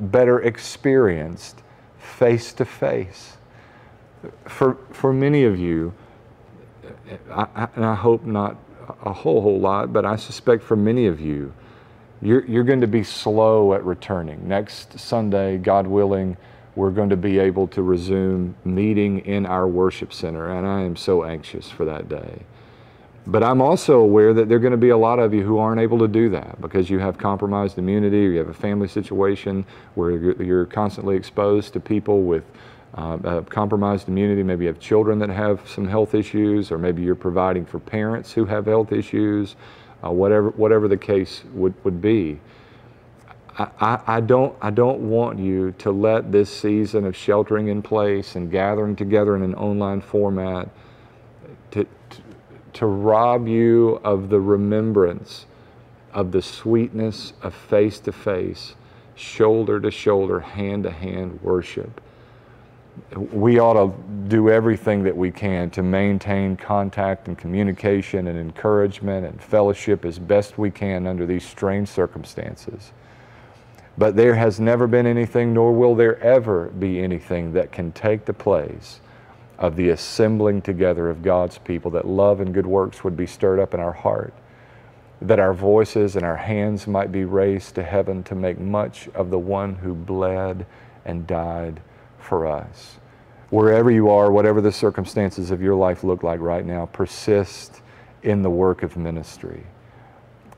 better 0.00 0.40
experienced 0.40 1.62
face 1.98 2.52
to 2.54 2.64
face. 2.64 3.36
For, 4.46 4.78
for 4.90 5.12
many 5.12 5.44
of 5.44 5.58
you, 5.58 5.92
I, 7.30 7.46
I, 7.54 7.68
and 7.76 7.84
I 7.84 7.94
hope 7.94 8.24
not 8.24 8.56
a 9.04 9.12
whole, 9.12 9.40
whole 9.40 9.60
lot, 9.60 9.92
but 9.92 10.04
I 10.04 10.16
suspect 10.16 10.62
for 10.62 10.76
many 10.76 11.06
of 11.06 11.20
you, 11.20 11.52
you're, 12.22 12.44
you're 12.46 12.64
going 12.64 12.80
to 12.80 12.86
be 12.86 13.02
slow 13.02 13.74
at 13.74 13.84
returning. 13.84 14.48
Next 14.48 14.98
Sunday, 14.98 15.58
God 15.58 15.86
willing, 15.86 16.36
we're 16.74 16.90
going 16.90 17.10
to 17.10 17.16
be 17.16 17.38
able 17.38 17.66
to 17.68 17.82
resume 17.82 18.54
meeting 18.64 19.20
in 19.20 19.46
our 19.46 19.68
worship 19.68 20.12
center, 20.12 20.50
and 20.50 20.66
I 20.66 20.80
am 20.80 20.96
so 20.96 21.24
anxious 21.24 21.70
for 21.70 21.84
that 21.84 22.08
day. 22.08 22.44
But 23.26 23.42
I'm 23.42 23.62
also 23.62 24.00
aware 24.00 24.34
that 24.34 24.48
there 24.48 24.58
are 24.58 24.60
going 24.60 24.72
to 24.72 24.76
be 24.76 24.90
a 24.90 24.96
lot 24.96 25.18
of 25.18 25.32
you 25.32 25.42
who 25.42 25.58
aren't 25.58 25.80
able 25.80 25.98
to 26.00 26.08
do 26.08 26.28
that 26.30 26.60
because 26.60 26.90
you 26.90 26.98
have 26.98 27.16
compromised 27.16 27.78
immunity 27.78 28.26
or 28.26 28.30
you 28.30 28.38
have 28.38 28.48
a 28.48 28.54
family 28.54 28.86
situation 28.86 29.64
where 29.94 30.42
you're, 30.42 30.66
constantly 30.66 31.16
exposed 31.16 31.72
to 31.72 31.80
people 31.80 32.22
with 32.22 32.44
uh, 32.94 33.40
compromised 33.48 34.08
immunity. 34.08 34.42
Maybe 34.42 34.64
you 34.64 34.68
have 34.68 34.78
children 34.78 35.18
that 35.20 35.30
have 35.30 35.66
some 35.68 35.88
health 35.88 36.14
issues, 36.14 36.70
or 36.70 36.78
maybe 36.78 37.02
you're 37.02 37.14
providing 37.14 37.64
for 37.64 37.78
parents 37.78 38.32
who 38.32 38.44
have 38.44 38.66
health 38.66 38.92
issues, 38.92 39.56
uh, 40.04 40.10
whatever, 40.10 40.50
whatever 40.50 40.86
the 40.86 40.96
case 40.96 41.42
would, 41.52 41.74
would 41.84 42.02
be. 42.02 42.40
I, 43.56 44.00
I, 44.06 44.20
don't, 44.20 44.56
I 44.60 44.70
don't 44.70 45.08
want 45.08 45.38
you 45.38 45.72
to 45.78 45.92
let 45.92 46.32
this 46.32 46.54
season 46.54 47.04
of 47.04 47.16
sheltering 47.16 47.68
in 47.68 47.82
place 47.82 48.34
and 48.34 48.50
gathering 48.50 48.96
together 48.96 49.36
in 49.36 49.42
an 49.42 49.54
online 49.54 50.00
format 50.00 50.68
to 52.74 52.86
rob 52.86 53.48
you 53.48 54.00
of 54.04 54.28
the 54.28 54.40
remembrance 54.40 55.46
of 56.12 56.30
the 56.30 56.42
sweetness 56.42 57.32
of 57.42 57.54
face 57.54 57.98
to 58.00 58.12
face, 58.12 58.74
shoulder 59.16 59.80
to 59.80 59.90
shoulder, 59.90 60.40
hand 60.40 60.84
to 60.84 60.90
hand 60.90 61.40
worship. 61.42 62.00
We 63.32 63.58
ought 63.58 63.74
to 63.74 63.92
do 64.28 64.50
everything 64.50 65.02
that 65.02 65.16
we 65.16 65.32
can 65.32 65.70
to 65.70 65.82
maintain 65.82 66.56
contact 66.56 67.26
and 67.26 67.36
communication 67.36 68.28
and 68.28 68.38
encouragement 68.38 69.26
and 69.26 69.42
fellowship 69.42 70.04
as 70.04 70.18
best 70.18 70.58
we 70.58 70.70
can 70.70 71.06
under 71.06 71.26
these 71.26 71.44
strange 71.44 71.88
circumstances. 71.88 72.92
But 73.98 74.14
there 74.14 74.34
has 74.34 74.60
never 74.60 74.86
been 74.86 75.06
anything, 75.06 75.52
nor 75.52 75.72
will 75.72 75.94
there 75.96 76.20
ever 76.20 76.66
be 76.66 77.02
anything 77.02 77.52
that 77.52 77.72
can 77.72 77.90
take 77.92 78.24
the 78.24 78.32
place 78.32 79.00
of 79.58 79.76
the 79.76 79.90
assembling 79.90 80.62
together 80.62 81.08
of 81.08 81.22
God's 81.22 81.58
people, 81.58 81.90
that 81.92 82.06
love 82.06 82.40
and 82.40 82.52
good 82.52 82.66
works 82.66 83.04
would 83.04 83.16
be 83.16 83.26
stirred 83.26 83.60
up 83.60 83.74
in 83.74 83.80
our 83.80 83.92
heart, 83.92 84.34
that 85.20 85.38
our 85.38 85.54
voices 85.54 86.16
and 86.16 86.24
our 86.24 86.36
hands 86.36 86.86
might 86.86 87.12
be 87.12 87.24
raised 87.24 87.74
to 87.76 87.82
heaven 87.82 88.22
to 88.24 88.34
make 88.34 88.58
much 88.58 89.08
of 89.14 89.30
the 89.30 89.38
one 89.38 89.76
who 89.76 89.94
bled 89.94 90.66
and 91.04 91.26
died 91.26 91.80
for 92.18 92.46
us. 92.46 92.98
Wherever 93.50 93.90
you 93.90 94.10
are, 94.10 94.32
whatever 94.32 94.60
the 94.60 94.72
circumstances 94.72 95.50
of 95.50 95.62
your 95.62 95.76
life 95.76 96.02
look 96.02 96.22
like 96.22 96.40
right 96.40 96.64
now, 96.64 96.86
persist 96.86 97.82
in 98.22 98.42
the 98.42 98.50
work 98.50 98.82
of 98.82 98.96
ministry. 98.96 99.64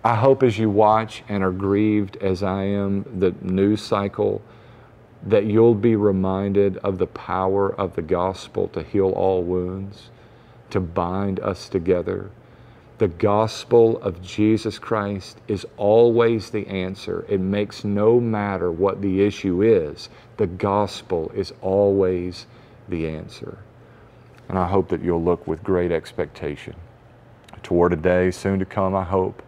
I 0.04 0.14
hope 0.14 0.42
as 0.44 0.56
you 0.56 0.70
watch 0.70 1.24
and 1.28 1.42
are 1.42 1.50
grieved 1.50 2.16
as 2.18 2.42
I 2.42 2.62
am, 2.62 3.04
the 3.18 3.34
news 3.42 3.82
cycle, 3.82 4.40
that 5.24 5.46
you'll 5.46 5.74
be 5.74 5.96
reminded 5.96 6.76
of 6.78 6.98
the 6.98 7.06
power 7.06 7.74
of 7.74 7.96
the 7.96 8.02
gospel 8.02 8.68
to 8.68 8.82
heal 8.82 9.10
all 9.10 9.42
wounds, 9.42 10.10
to 10.70 10.80
bind 10.80 11.40
us 11.40 11.68
together. 11.68 12.30
The 12.98 13.08
gospel 13.08 13.98
of 13.98 14.22
Jesus 14.22 14.78
Christ 14.78 15.38
is 15.48 15.66
always 15.76 16.50
the 16.50 16.66
answer. 16.66 17.26
It 17.28 17.40
makes 17.40 17.84
no 17.84 18.20
matter 18.20 18.72
what 18.72 19.02
the 19.02 19.22
issue 19.22 19.62
is, 19.62 20.08
the 20.38 20.46
gospel 20.46 21.30
is 21.34 21.52
always 21.60 22.46
the 22.88 23.08
answer. 23.08 23.58
And 24.48 24.58
I 24.58 24.68
hope 24.68 24.88
that 24.88 25.02
you'll 25.02 25.22
look 25.22 25.46
with 25.46 25.62
great 25.62 25.92
expectation 25.92 26.74
toward 27.62 27.92
a 27.92 27.96
day 27.96 28.30
soon 28.30 28.60
to 28.60 28.64
come, 28.64 28.94
I 28.94 29.04
hope, 29.04 29.42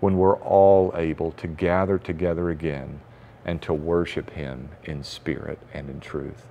when 0.00 0.16
we're 0.16 0.36
all 0.36 0.92
able 0.96 1.32
to 1.32 1.46
gather 1.48 1.98
together 1.98 2.50
again 2.50 3.00
and 3.46 3.62
to 3.62 3.72
worship 3.72 4.30
Him 4.30 4.68
in 4.84 5.02
spirit 5.02 5.58
and 5.72 5.88
in 5.88 6.00
truth. 6.00 6.46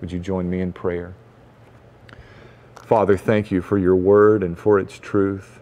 Would 0.00 0.12
you 0.12 0.18
join 0.18 0.48
me 0.48 0.60
in 0.60 0.72
prayer? 0.72 1.14
Father, 2.76 3.16
thank 3.16 3.50
you 3.50 3.60
for 3.60 3.76
your 3.76 3.96
word 3.96 4.42
and 4.42 4.56
for 4.56 4.78
its 4.78 4.98
truth. 4.98 5.60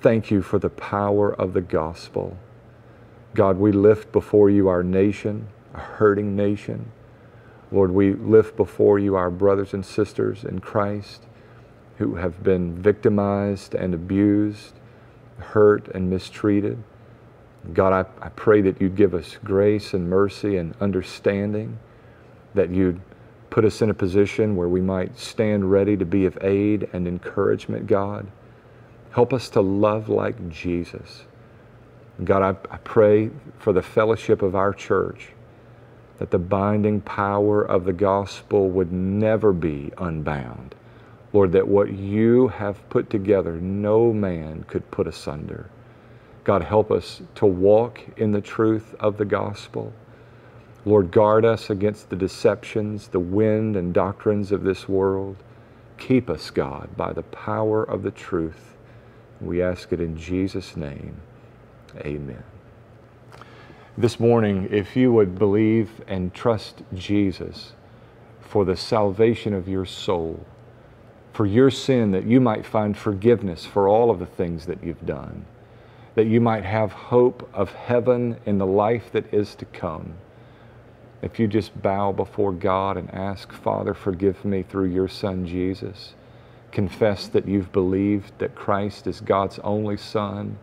Thank 0.00 0.30
you 0.30 0.42
for 0.42 0.58
the 0.58 0.70
power 0.70 1.32
of 1.32 1.52
the 1.52 1.60
gospel. 1.60 2.38
God, 3.34 3.58
we 3.58 3.70
lift 3.70 4.10
before 4.12 4.50
you 4.50 4.68
our 4.68 4.82
nation, 4.82 5.48
a 5.74 5.78
hurting 5.78 6.34
nation. 6.34 6.90
Lord, 7.70 7.90
we 7.90 8.14
lift 8.14 8.56
before 8.56 8.98
you 8.98 9.14
our 9.14 9.30
brothers 9.30 9.74
and 9.74 9.84
sisters 9.84 10.42
in 10.42 10.60
Christ 10.60 11.24
who 11.98 12.16
have 12.16 12.42
been 12.42 12.74
victimized 12.74 13.74
and 13.74 13.94
abused, 13.94 14.74
hurt 15.38 15.88
and 15.88 16.08
mistreated. 16.10 16.82
God, 17.72 17.92
I, 17.92 18.26
I 18.26 18.28
pray 18.30 18.60
that 18.62 18.80
you'd 18.80 18.96
give 18.96 19.14
us 19.14 19.38
grace 19.44 19.94
and 19.94 20.10
mercy 20.10 20.56
and 20.56 20.74
understanding, 20.80 21.78
that 22.54 22.70
you'd 22.70 23.00
put 23.50 23.64
us 23.64 23.82
in 23.82 23.90
a 23.90 23.94
position 23.94 24.56
where 24.56 24.68
we 24.68 24.80
might 24.80 25.18
stand 25.18 25.70
ready 25.70 25.96
to 25.96 26.04
be 26.04 26.24
of 26.24 26.36
aid 26.42 26.88
and 26.92 27.06
encouragement, 27.06 27.86
God. 27.86 28.26
Help 29.12 29.32
us 29.32 29.48
to 29.50 29.60
love 29.60 30.08
like 30.08 30.48
Jesus. 30.48 31.24
God, 32.24 32.42
I, 32.42 32.74
I 32.74 32.78
pray 32.78 33.30
for 33.58 33.72
the 33.72 33.82
fellowship 33.82 34.42
of 34.42 34.54
our 34.54 34.72
church 34.72 35.28
that 36.18 36.30
the 36.30 36.38
binding 36.38 37.00
power 37.00 37.62
of 37.62 37.84
the 37.84 37.92
gospel 37.92 38.70
would 38.70 38.92
never 38.92 39.52
be 39.52 39.90
unbound. 39.98 40.74
Lord, 41.32 41.52
that 41.52 41.66
what 41.66 41.92
you 41.92 42.48
have 42.48 42.88
put 42.90 43.10
together, 43.10 43.52
no 43.60 44.12
man 44.12 44.64
could 44.68 44.90
put 44.90 45.06
asunder. 45.06 45.68
God, 46.44 46.62
help 46.62 46.90
us 46.90 47.22
to 47.36 47.46
walk 47.46 48.00
in 48.16 48.32
the 48.32 48.40
truth 48.40 48.94
of 48.98 49.16
the 49.16 49.24
gospel. 49.24 49.92
Lord, 50.84 51.12
guard 51.12 51.44
us 51.44 51.70
against 51.70 52.10
the 52.10 52.16
deceptions, 52.16 53.08
the 53.08 53.20
wind 53.20 53.76
and 53.76 53.94
doctrines 53.94 54.50
of 54.50 54.64
this 54.64 54.88
world. 54.88 55.36
Keep 55.98 56.28
us, 56.28 56.50
God, 56.50 56.96
by 56.96 57.12
the 57.12 57.22
power 57.22 57.84
of 57.84 58.02
the 58.02 58.10
truth. 58.10 58.74
We 59.40 59.62
ask 59.62 59.92
it 59.92 60.00
in 60.00 60.16
Jesus' 60.16 60.76
name. 60.76 61.20
Amen. 61.98 62.42
This 63.96 64.18
morning, 64.18 64.68
if 64.72 64.96
you 64.96 65.12
would 65.12 65.38
believe 65.38 66.02
and 66.08 66.34
trust 66.34 66.82
Jesus 66.94 67.74
for 68.40 68.64
the 68.64 68.76
salvation 68.76 69.54
of 69.54 69.68
your 69.68 69.84
soul, 69.84 70.44
for 71.32 71.46
your 71.46 71.70
sin, 71.70 72.10
that 72.10 72.24
you 72.24 72.40
might 72.40 72.66
find 72.66 72.96
forgiveness 72.96 73.64
for 73.64 73.88
all 73.88 74.10
of 74.10 74.18
the 74.18 74.26
things 74.26 74.66
that 74.66 74.82
you've 74.82 75.06
done, 75.06 75.44
that 76.14 76.26
you 76.26 76.40
might 76.40 76.64
have 76.64 76.92
hope 76.92 77.48
of 77.54 77.72
heaven 77.72 78.36
in 78.44 78.58
the 78.58 78.66
life 78.66 79.10
that 79.12 79.32
is 79.32 79.54
to 79.56 79.64
come. 79.66 80.14
If 81.22 81.38
you 81.38 81.46
just 81.46 81.80
bow 81.80 82.12
before 82.12 82.52
God 82.52 82.96
and 82.96 83.10
ask, 83.14 83.52
Father, 83.52 83.94
forgive 83.94 84.44
me 84.44 84.62
through 84.62 84.90
your 84.90 85.08
Son 85.08 85.46
Jesus, 85.46 86.14
confess 86.70 87.28
that 87.28 87.46
you've 87.46 87.72
believed 87.72 88.32
that 88.38 88.54
Christ 88.54 89.06
is 89.06 89.20
God's 89.20 89.58
only 89.60 89.96
Son, 89.96 90.58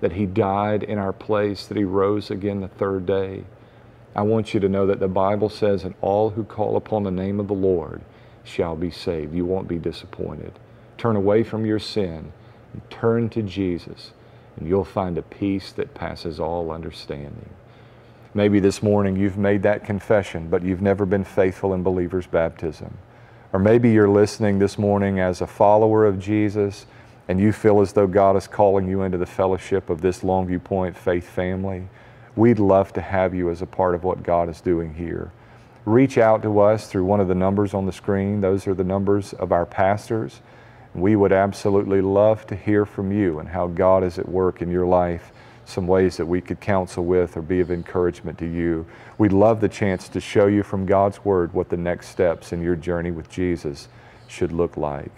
that 0.00 0.12
He 0.12 0.24
died 0.24 0.84
in 0.84 0.98
our 0.98 1.12
place, 1.12 1.66
that 1.66 1.76
He 1.76 1.84
rose 1.84 2.30
again 2.30 2.60
the 2.60 2.68
third 2.68 3.06
day. 3.06 3.44
I 4.14 4.22
want 4.22 4.54
you 4.54 4.60
to 4.60 4.68
know 4.68 4.86
that 4.86 5.00
the 5.00 5.08
Bible 5.08 5.48
says, 5.48 5.84
and 5.84 5.94
all 6.00 6.30
who 6.30 6.44
call 6.44 6.76
upon 6.76 7.02
the 7.02 7.10
name 7.10 7.40
of 7.40 7.48
the 7.48 7.54
Lord 7.54 8.00
shall 8.44 8.76
be 8.76 8.90
saved. 8.90 9.34
You 9.34 9.44
won't 9.44 9.68
be 9.68 9.78
disappointed. 9.78 10.52
Turn 10.96 11.16
away 11.16 11.42
from 11.42 11.66
your 11.66 11.78
sin 11.78 12.32
and 12.72 12.90
turn 12.90 13.28
to 13.30 13.42
Jesus 13.42 14.12
and 14.58 14.68
you'll 14.68 14.84
find 14.84 15.18
a 15.18 15.22
peace 15.22 15.72
that 15.72 15.94
passes 15.94 16.40
all 16.40 16.70
understanding. 16.70 17.48
Maybe 18.34 18.60
this 18.60 18.82
morning 18.82 19.16
you've 19.16 19.38
made 19.38 19.62
that 19.62 19.84
confession, 19.84 20.48
but 20.48 20.62
you've 20.62 20.82
never 20.82 21.06
been 21.06 21.24
faithful 21.24 21.74
in 21.74 21.82
believer's 21.82 22.26
baptism. 22.26 22.98
Or 23.52 23.58
maybe 23.58 23.90
you're 23.90 24.08
listening 24.08 24.58
this 24.58 24.78
morning 24.78 25.20
as 25.20 25.40
a 25.40 25.46
follower 25.46 26.04
of 26.04 26.18
Jesus 26.18 26.86
and 27.28 27.38
you 27.38 27.52
feel 27.52 27.80
as 27.80 27.92
though 27.92 28.06
God 28.06 28.36
is 28.36 28.46
calling 28.46 28.88
you 28.88 29.02
into 29.02 29.18
the 29.18 29.26
fellowship 29.26 29.90
of 29.90 30.00
this 30.00 30.20
Longview 30.20 30.64
Point 30.64 30.96
faith 30.96 31.28
family. 31.28 31.88
We'd 32.36 32.58
love 32.58 32.92
to 32.94 33.00
have 33.00 33.34
you 33.34 33.50
as 33.50 33.62
a 33.62 33.66
part 33.66 33.94
of 33.94 34.02
what 34.02 34.22
God 34.22 34.48
is 34.48 34.60
doing 34.60 34.94
here. 34.94 35.30
Reach 35.84 36.18
out 36.18 36.42
to 36.42 36.60
us 36.60 36.88
through 36.88 37.04
one 37.04 37.20
of 37.20 37.28
the 37.28 37.34
numbers 37.34 37.74
on 37.74 37.86
the 37.86 37.92
screen. 37.92 38.40
Those 38.40 38.66
are 38.66 38.74
the 38.74 38.84
numbers 38.84 39.32
of 39.34 39.52
our 39.52 39.66
pastors. 39.66 40.40
We 40.94 41.16
would 41.16 41.32
absolutely 41.32 42.00
love 42.00 42.46
to 42.46 42.56
hear 42.56 42.86
from 42.86 43.12
you 43.12 43.38
and 43.38 43.48
how 43.48 43.66
God 43.68 44.02
is 44.02 44.18
at 44.18 44.28
work 44.28 44.62
in 44.62 44.70
your 44.70 44.86
life, 44.86 45.32
some 45.64 45.86
ways 45.86 46.16
that 46.16 46.26
we 46.26 46.40
could 46.40 46.60
counsel 46.60 47.04
with 47.04 47.36
or 47.36 47.42
be 47.42 47.60
of 47.60 47.70
encouragement 47.70 48.38
to 48.38 48.46
you. 48.46 48.86
We'd 49.18 49.32
love 49.32 49.60
the 49.60 49.68
chance 49.68 50.08
to 50.08 50.20
show 50.20 50.46
you 50.46 50.62
from 50.62 50.86
God's 50.86 51.24
Word 51.24 51.52
what 51.52 51.68
the 51.68 51.76
next 51.76 52.08
steps 52.08 52.52
in 52.52 52.62
your 52.62 52.74
journey 52.74 53.10
with 53.10 53.28
Jesus 53.28 53.88
should 54.26 54.50
look 54.50 54.76
like. 54.76 55.12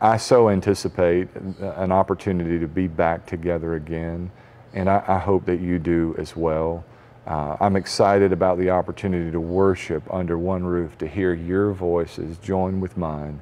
I 0.00 0.16
so 0.16 0.48
anticipate 0.48 1.28
an 1.60 1.92
opportunity 1.92 2.58
to 2.58 2.66
be 2.66 2.88
back 2.88 3.26
together 3.26 3.74
again, 3.74 4.30
and 4.72 4.88
I, 4.88 5.04
I 5.06 5.18
hope 5.18 5.44
that 5.44 5.60
you 5.60 5.78
do 5.78 6.16
as 6.18 6.34
well. 6.34 6.84
Uh, 7.26 7.56
I'm 7.60 7.76
excited 7.76 8.32
about 8.32 8.58
the 8.58 8.70
opportunity 8.70 9.30
to 9.30 9.40
worship 9.40 10.02
under 10.12 10.38
one 10.38 10.64
roof, 10.64 10.96
to 10.98 11.06
hear 11.06 11.34
your 11.34 11.72
voices 11.72 12.38
join 12.38 12.80
with 12.80 12.96
mine 12.96 13.40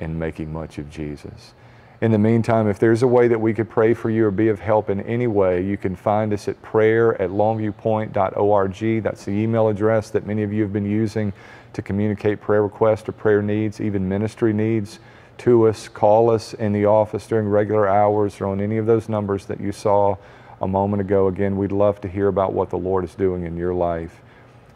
in 0.00 0.18
making 0.18 0.52
much 0.52 0.78
of 0.78 0.90
Jesus. 0.90 1.54
In 2.00 2.12
the 2.12 2.18
meantime, 2.18 2.66
if 2.66 2.78
there's 2.78 3.02
a 3.02 3.06
way 3.06 3.28
that 3.28 3.38
we 3.38 3.52
could 3.52 3.68
pray 3.68 3.92
for 3.92 4.08
you 4.08 4.26
or 4.26 4.30
be 4.30 4.48
of 4.48 4.58
help 4.58 4.88
in 4.88 5.02
any 5.02 5.26
way, 5.26 5.62
you 5.62 5.76
can 5.76 5.94
find 5.94 6.32
us 6.32 6.48
at 6.48 6.60
prayer 6.62 7.20
at 7.20 7.28
longviewpoint.org. 7.28 9.02
That's 9.02 9.24
the 9.26 9.32
email 9.32 9.68
address 9.68 10.08
that 10.10 10.26
many 10.26 10.42
of 10.42 10.50
you 10.50 10.62
have 10.62 10.72
been 10.72 10.90
using 10.90 11.34
to 11.74 11.82
communicate 11.82 12.40
prayer 12.40 12.62
requests 12.62 13.06
or 13.08 13.12
prayer 13.12 13.42
needs, 13.42 13.82
even 13.82 14.08
ministry 14.08 14.54
needs 14.54 14.98
to 15.38 15.68
us. 15.68 15.88
Call 15.88 16.30
us 16.30 16.54
in 16.54 16.72
the 16.72 16.86
office 16.86 17.26
during 17.26 17.46
regular 17.46 17.86
hours 17.86 18.40
or 18.40 18.46
on 18.46 18.62
any 18.62 18.78
of 18.78 18.86
those 18.86 19.10
numbers 19.10 19.44
that 19.46 19.60
you 19.60 19.70
saw 19.70 20.16
a 20.62 20.66
moment 20.66 21.02
ago. 21.02 21.28
Again, 21.28 21.58
we'd 21.58 21.70
love 21.70 22.00
to 22.00 22.08
hear 22.08 22.28
about 22.28 22.54
what 22.54 22.70
the 22.70 22.78
Lord 22.78 23.04
is 23.04 23.14
doing 23.14 23.44
in 23.44 23.58
your 23.58 23.74
life. 23.74 24.22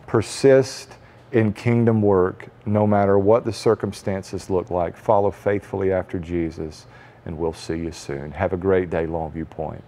Persist 0.07 0.93
in 1.35 1.53
kingdom 1.53 2.01
work, 2.01 2.49
no 2.65 2.87
matter 2.87 3.19
what 3.19 3.45
the 3.45 3.53
circumstances 3.53 4.49
look 4.49 4.71
like. 4.71 4.97
Follow 4.97 5.33
faithfully 5.33 5.93
after 5.93 6.19
Jesus, 6.19 6.87
and 7.27 7.37
we'll 7.37 7.53
see 7.53 7.77
you 7.77 7.91
soon. 7.91 8.31
Have 8.31 8.53
a 8.53 8.57
great 8.57 8.89
day, 8.89 9.05
Longview 9.05 9.51
Point. 9.51 9.83